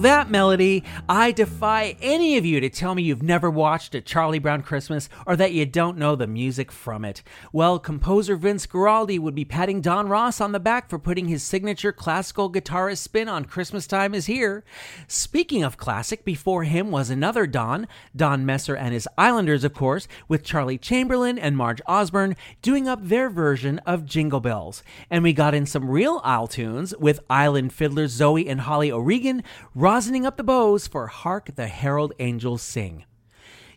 [0.00, 0.82] That melody.
[1.08, 5.08] I defy any of you to tell me you've never watched a Charlie Brown Christmas
[5.24, 7.22] or that you don't know the music from it.
[7.52, 11.42] Well, composer Vince Guaraldi would be patting Don Ross on the back for putting his
[11.42, 14.64] signature classical guitarist spin on Christmas Time is Here.
[15.06, 20.06] Speaking of classic, before him was another Don, Don Messer and his Islanders, of course,
[20.28, 24.82] with Charlie Chamberlain and Marg Osburne doing up their version of Jingle Bells.
[25.08, 29.42] And we got in some real Isle tunes with Island fiddlers Zoe and Holly O'Regan
[29.84, 33.04] rosining up the bows for Hark the Herald Angels Sing.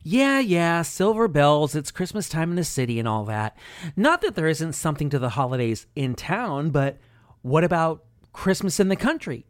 [0.01, 3.57] Yeah, yeah, silver bells, it's Christmas time in the city and all that.
[3.97, 6.97] Not that there isn't something to the holidays in town, but
[7.41, 9.47] what about Christmas in the country?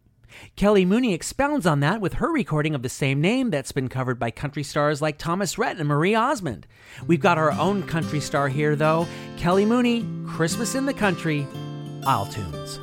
[0.56, 4.18] Kelly Mooney expounds on that with her recording of the same name that's been covered
[4.18, 6.66] by country stars like Thomas Rhett and Marie Osmond.
[7.06, 9.06] We've got our own country star here, though
[9.38, 11.46] Kelly Mooney, Christmas in the Country,
[12.04, 12.80] Isle Tunes.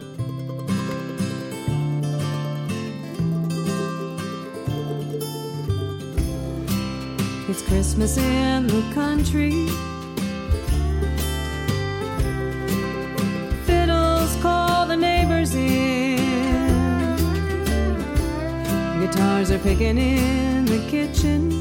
[7.46, 9.68] It's Christmas in the country.
[13.66, 16.16] Fiddles call the neighbors in.
[18.98, 21.52] Guitars are picking in the kitchen.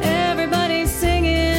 [0.00, 1.57] Everybody's singing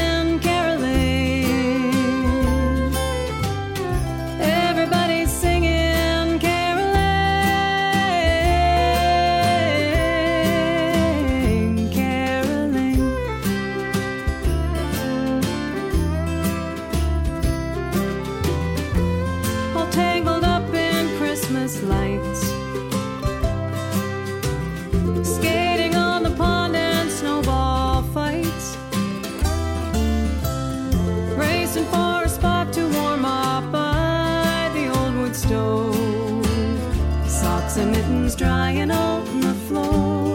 [37.78, 40.29] And mittens drying on the floor.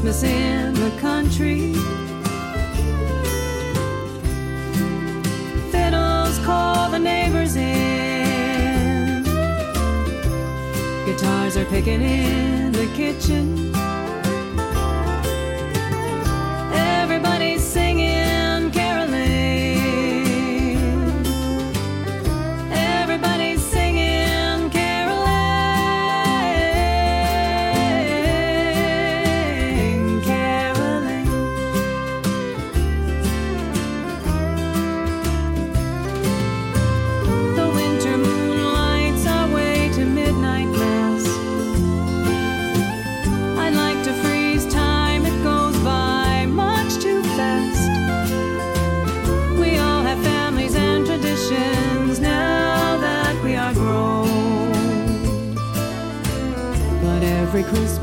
[0.00, 1.74] Christmas in the country.
[5.70, 9.24] Fiddles call the neighbors in.
[11.04, 13.74] Guitars are picking in the kitchen.
[16.72, 18.19] Everybody's singing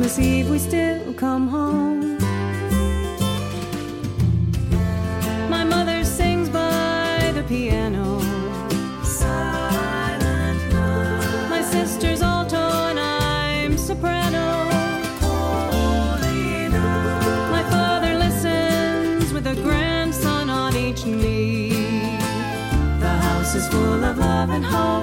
[0.07, 2.17] Christmas Eve we still come home.
[5.49, 8.21] My mother sings by the piano.
[9.03, 11.49] Silent night.
[11.49, 12.55] My sister's alto
[12.89, 14.69] and I'm soprano.
[17.51, 22.15] My father listens with a grandson on each knee.
[23.01, 24.96] The house is full of love and harmony.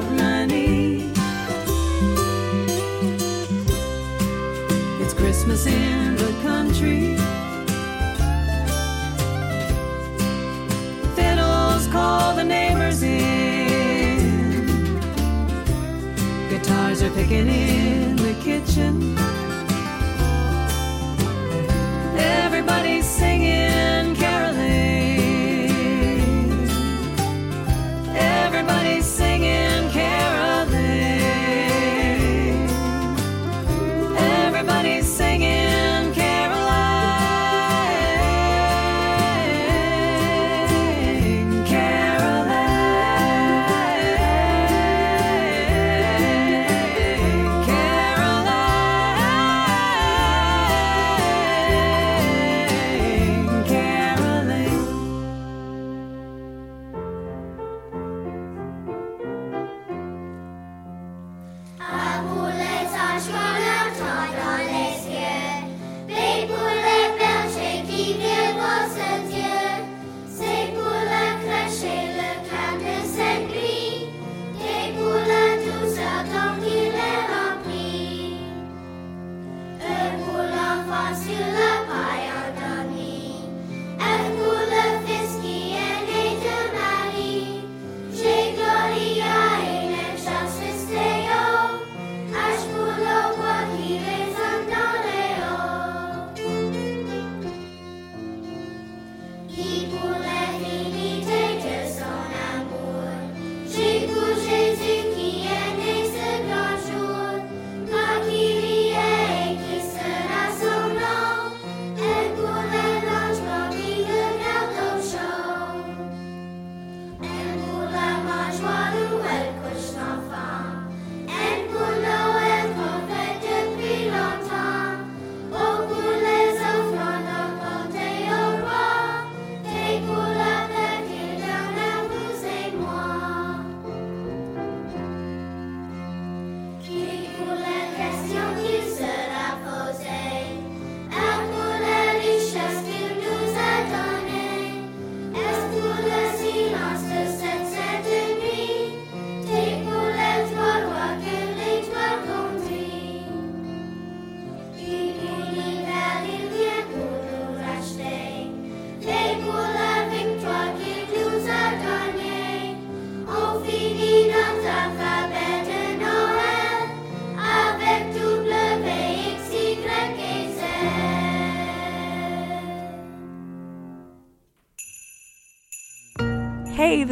[17.35, 17.74] Guitars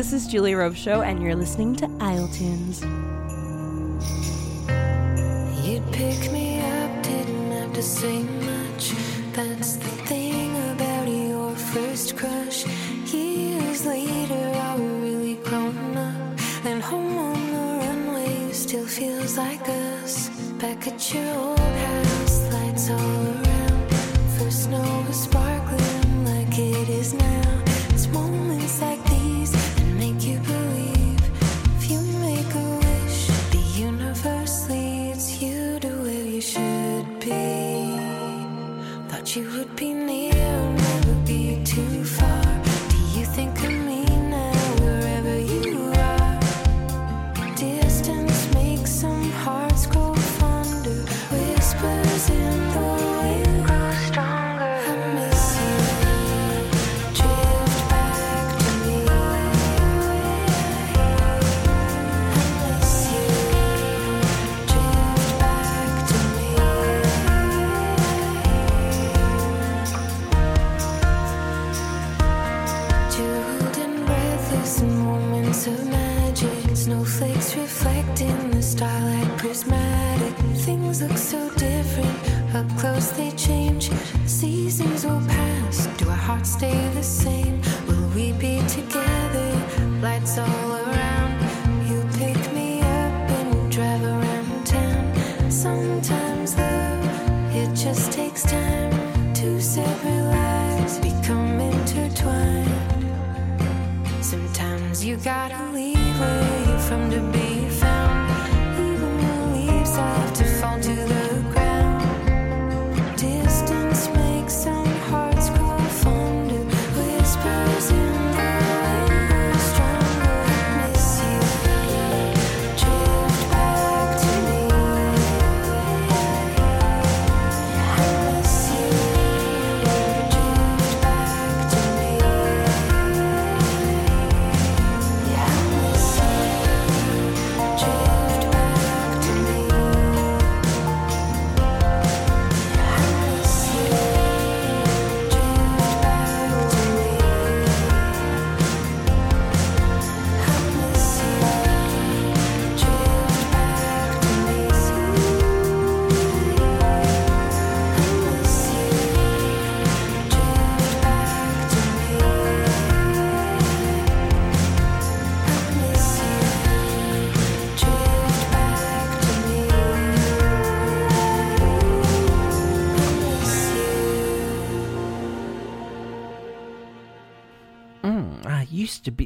[0.02, 2.82] this is Julie Robichaud, and you're listening to Isle Tunes.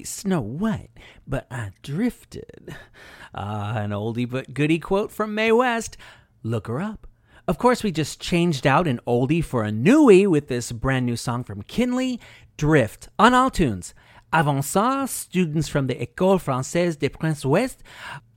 [0.06, 0.90] Snow White,
[1.26, 2.74] but I drifted.
[3.34, 5.98] Ah, an oldie but goodie quote from Mae West.
[6.42, 7.06] Look her up.
[7.46, 11.16] Of course, we just changed out an oldie for a newie with this brand new
[11.16, 12.18] song from Kinley,
[12.56, 13.94] Drift, on Isle Tunes.
[14.32, 17.82] Avant ça, students from the École Française des Princes Ouest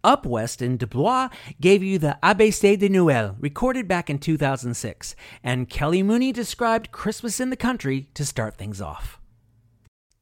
[0.03, 1.29] up west in DeBlois
[1.59, 7.39] gave you the ABC de Noël, recorded back in 2006, and Kelly Mooney described Christmas
[7.39, 9.18] in the country to start things off.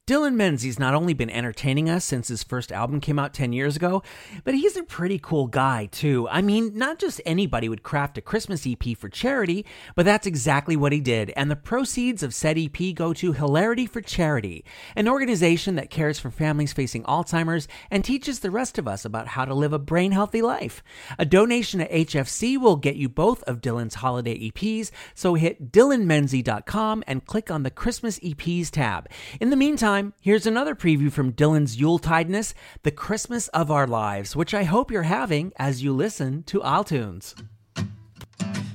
[0.08, 3.76] Dylan Menzie's not only been entertaining us since his first album came out 10 years
[3.76, 4.04] ago,
[4.46, 6.30] but he's a pretty cool guy too.
[6.30, 9.66] I mean, not just anybody would craft a Christmas EP for charity,
[9.96, 11.34] but that's exactly what he did.
[11.36, 14.64] And the proceeds of said EP go to Hilarity for Charity,
[14.96, 19.28] an organization that cares for families facing Alzheimer's and teaches the rest of us about
[19.28, 20.82] how to live a brain healthy life.
[21.20, 27.04] A donation to HFC will get you both of Dylan's holiday EPs, so hit dylanmenzie.com
[27.06, 29.10] and click on the Christmas EPs tab.
[29.42, 32.54] In the meantime, here's another preview from Dylan's Yuletideness,
[32.84, 36.84] The Christmas of Our Lives, which I hope you're having as you listen to Isle
[36.84, 37.36] Tunes.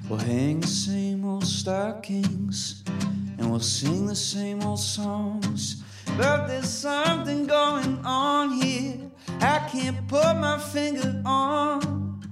[0.08, 2.84] We'll hang the same old stockings
[3.38, 5.82] and we'll sing the same old songs.
[6.16, 12.22] But there's something going on here I can't put my finger on.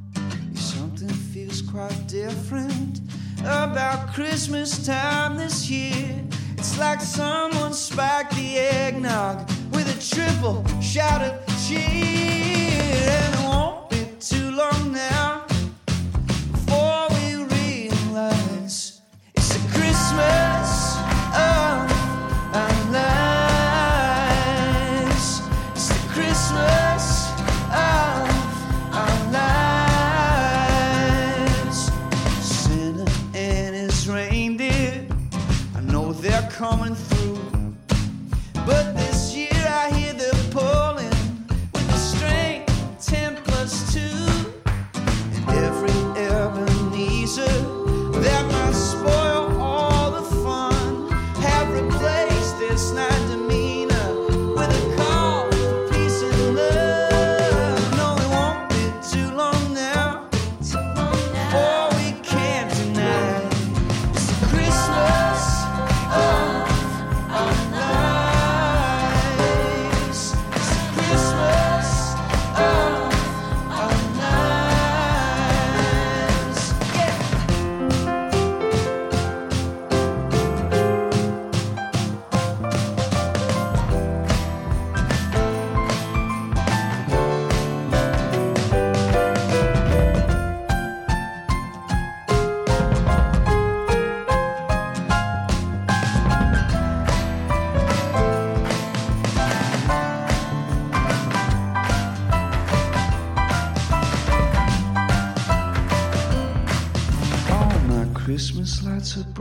[0.54, 3.00] Something feels quite different
[3.40, 6.22] about Christmas time this year.
[6.60, 11.32] It's like someone spiked the eggnog with a triple shot of
[11.66, 11.80] cheer.
[11.80, 15.29] And it won't be too long now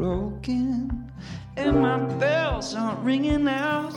[0.09, 1.11] broken
[1.55, 3.91] and my bells aren't ringing out.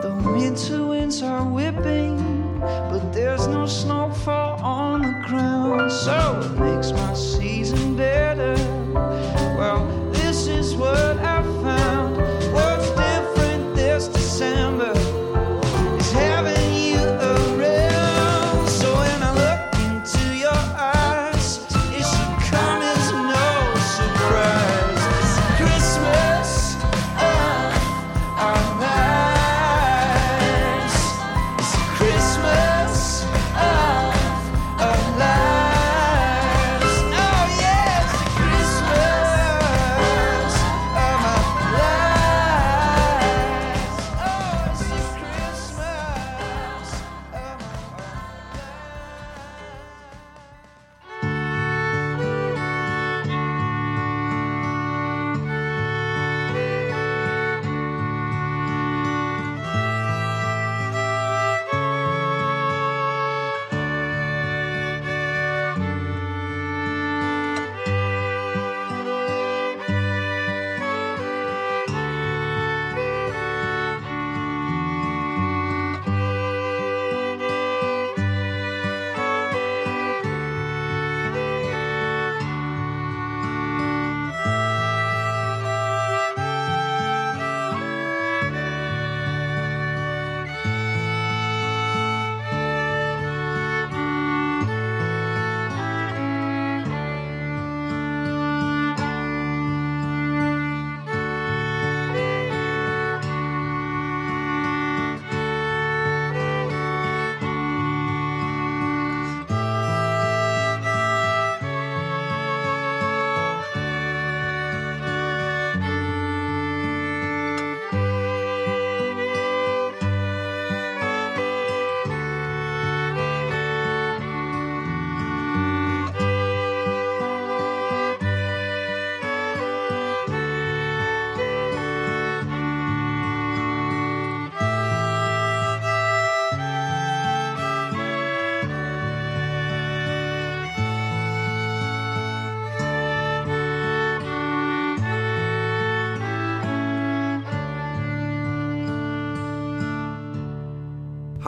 [0.00, 6.90] The winter winds are whipping, but there's no snowfall on the ground, so it makes
[6.92, 8.54] my season better.
[9.58, 11.35] Well, this is what I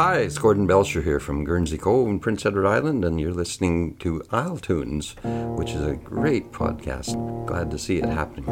[0.08, 3.94] Hi, it's Gordon Belcher here from Guernsey Cove in Prince Edward Island, and you're listening
[3.96, 7.12] to Isle Tunes, which is a great podcast.
[7.44, 8.46] Glad to see it happening.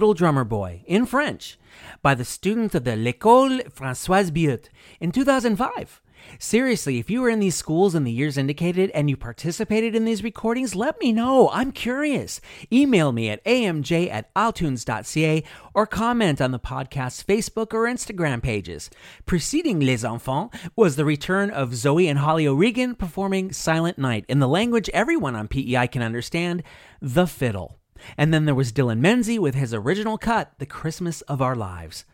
[0.00, 1.58] Little Drummer Boy, in French,
[2.00, 6.00] by the students of the L'École François-Buote in 2005.
[6.38, 10.06] Seriously, if you were in these schools in the years indicated and you participated in
[10.06, 11.50] these recordings, let me know.
[11.52, 12.40] I'm curious.
[12.72, 15.44] Email me at amj at isletunes.ca
[15.74, 18.88] or comment on the podcast's Facebook or Instagram pages.
[19.26, 24.38] Preceding Les Enfants was the return of Zoe and Holly O'Regan performing Silent Night in
[24.38, 26.62] the language everyone on PEI can understand,
[27.02, 27.79] the fiddle.
[28.16, 32.04] And then there was Dylan Menzie with his original cut, The Christmas of Our Lives.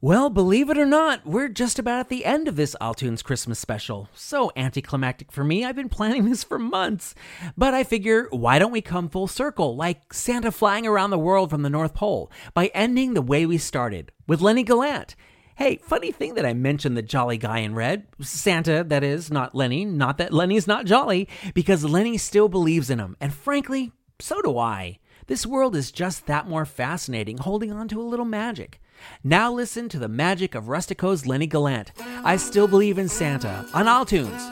[0.00, 3.22] Well, believe it or not, we're just about at the end of this Isle Tunes
[3.22, 4.10] Christmas special.
[4.14, 7.14] So anticlimactic for me, I've been planning this for months.
[7.56, 11.48] But I figure, why don't we come full circle, like Santa flying around the world
[11.48, 15.16] from the North Pole, by ending the way we started, with Lennie Gallant.
[15.56, 18.06] Hey, funny thing that I mentioned the jolly guy in red.
[18.20, 19.86] Santa, that is, not Lennie.
[19.86, 23.16] Not that Lennie's not jolly, because Lennie still believes in him.
[23.22, 24.98] And frankly, so do I.
[25.26, 28.80] This world is just that more fascinating, holding on to a little magic.
[29.22, 31.92] Now listen to the magic of Rustico's Lennie Gallant.
[32.22, 34.42] I still believe in Santa on Isle Tunes.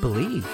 [0.00, 0.46] Believe.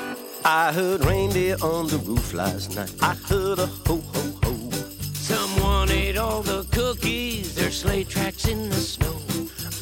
[0.45, 2.95] I heard reindeer on the roof last night.
[3.03, 4.71] I heard a ho ho ho.
[5.15, 7.55] Someone ate all the cookies.
[7.55, 9.17] There's sleigh tracks in the snow.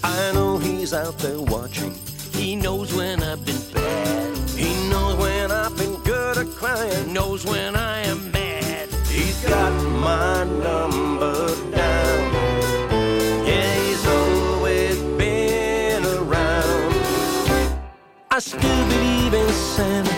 [0.05, 1.94] I know he's out there watching.
[2.32, 4.36] He knows when I've been bad.
[4.50, 7.12] He knows when I've been good at crying.
[7.12, 8.57] Knows when I am mad.
[9.18, 9.72] He's got
[10.08, 12.20] my number down.
[13.48, 16.94] Yeah, he's always been around.
[18.30, 20.14] I still believe in Santa.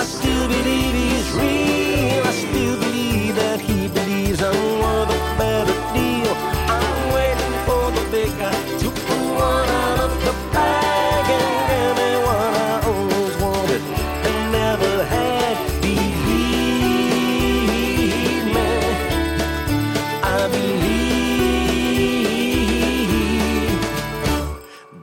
[0.00, 2.26] I still believe he's real.
[2.26, 2.91] I still believe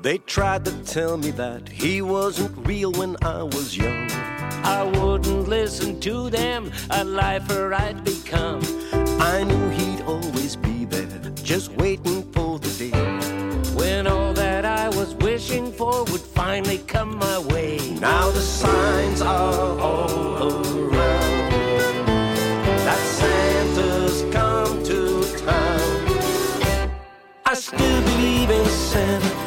[0.10, 4.10] They tried to tell me that he wasn't real when I was young.
[4.66, 6.72] I wouldn't listen to them.
[6.90, 8.60] A lifer I'd become.
[9.22, 13.76] I knew he'd always be there, just waiting for the day.
[13.76, 17.78] When all that I was wishing for would finally come my way.
[18.02, 22.06] Now the signs are all around
[22.88, 26.90] that Santa's come to town.
[27.46, 29.39] I still believe in Santa.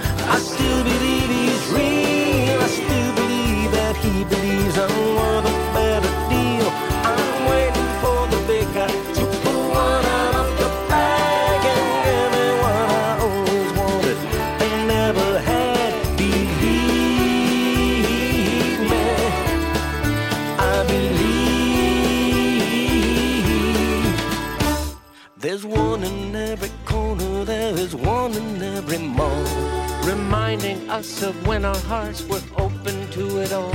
[30.93, 33.73] Us of when our hearts were open to it all.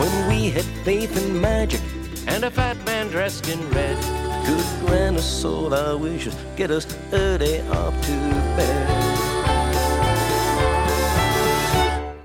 [0.00, 1.80] When we had faith in magic
[2.26, 3.96] And a fat man dressed in red.
[4.44, 8.16] Good grant us all our wishes, get us early up to
[8.56, 8.86] bed.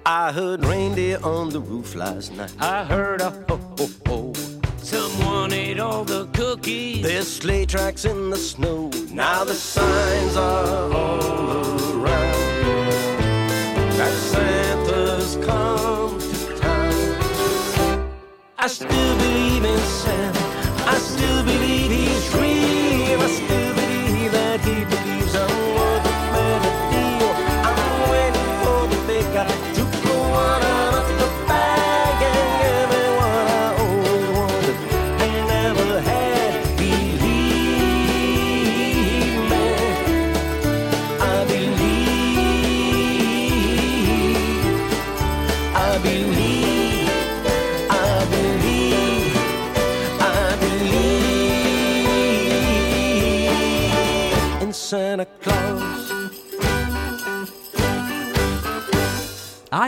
[0.06, 2.54] I heard reindeer on the roof last night.
[2.60, 4.34] I heard a ho ho ho.
[4.78, 7.04] Someone ate all the cookies.
[7.04, 8.90] There's sleigh tracks in the snow.
[9.12, 12.39] Now the signs are all around
[14.20, 18.12] Santa's come to town.
[18.58, 20.40] I still believe in Santa.
[20.86, 23.22] I still believe he's real.
[23.22, 23.69] I still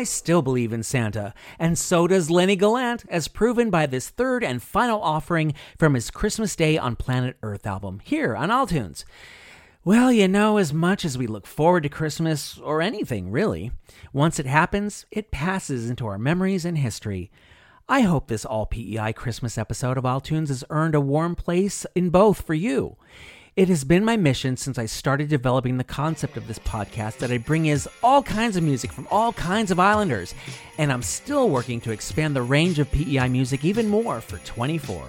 [0.01, 4.43] I still believe in Santa, and so does Lennie Gallant, as proven by this third
[4.43, 9.05] and final offering from his Christmas Day on Planet Earth album, here on Isle Tunes.
[9.85, 13.73] Well, you know, as much as we look forward to Christmas, or anything really,
[14.11, 17.29] once it happens, it passes into our memories and history.
[17.87, 21.85] I hope this all PEI Christmas episode of Isle Tunes has earned a warm place
[21.93, 22.97] in both for you.
[23.57, 27.31] It has been my mission since I started developing the concept of this podcast that
[27.31, 30.33] I bring is all kinds of music from all kinds of islanders,
[30.77, 35.05] and I'm still working to expand the range of PEI music even more for 24.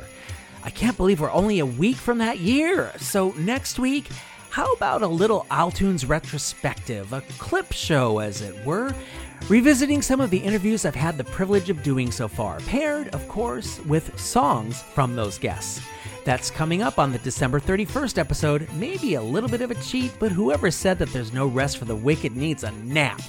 [0.64, 2.90] I can't believe we're only a week from that year.
[2.98, 4.08] So, next week,
[4.50, 8.92] how about a little Isle Tunes retrospective, a clip show, as it were,
[9.48, 13.26] revisiting some of the interviews I've had the privilege of doing so far, paired, of
[13.28, 15.80] course, with songs from those guests.
[16.24, 18.68] That's coming up on the December 31st episode.
[18.74, 21.84] Maybe a little bit of a cheat, but whoever said that there's no rest for
[21.84, 23.20] the wicked needs a nap.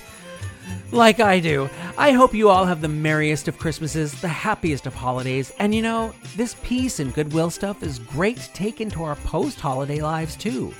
[0.91, 4.94] Like I do, I hope you all have the merriest of Christmases, the happiest of
[4.94, 9.15] holidays, and you know, this peace and goodwill stuff is great to take into our
[9.15, 10.73] post holiday lives too.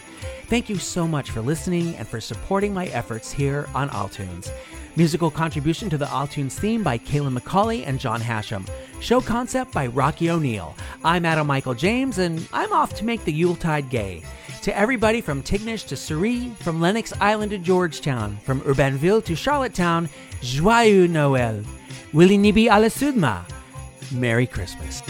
[0.46, 4.52] Thank you so much for listening and for supporting my efforts here on Isle Tunes.
[4.96, 8.64] Musical contribution to the Isle Tunes theme by Kaylin McCauley and John Hashem.
[9.00, 10.76] Show concept by Rocky O'Neill.
[11.04, 14.22] I'm Adam Michael James, and I'm off to make the Yuletide gay.
[14.62, 20.10] To everybody from Tignish to Souris, from Lennox Island to Georgetown, from Urbanville to Charlottetown,
[20.42, 21.66] Joyeux Noël.
[22.14, 23.44] Willy Nibi à la Sudma.
[24.12, 25.02] Merry Christmas.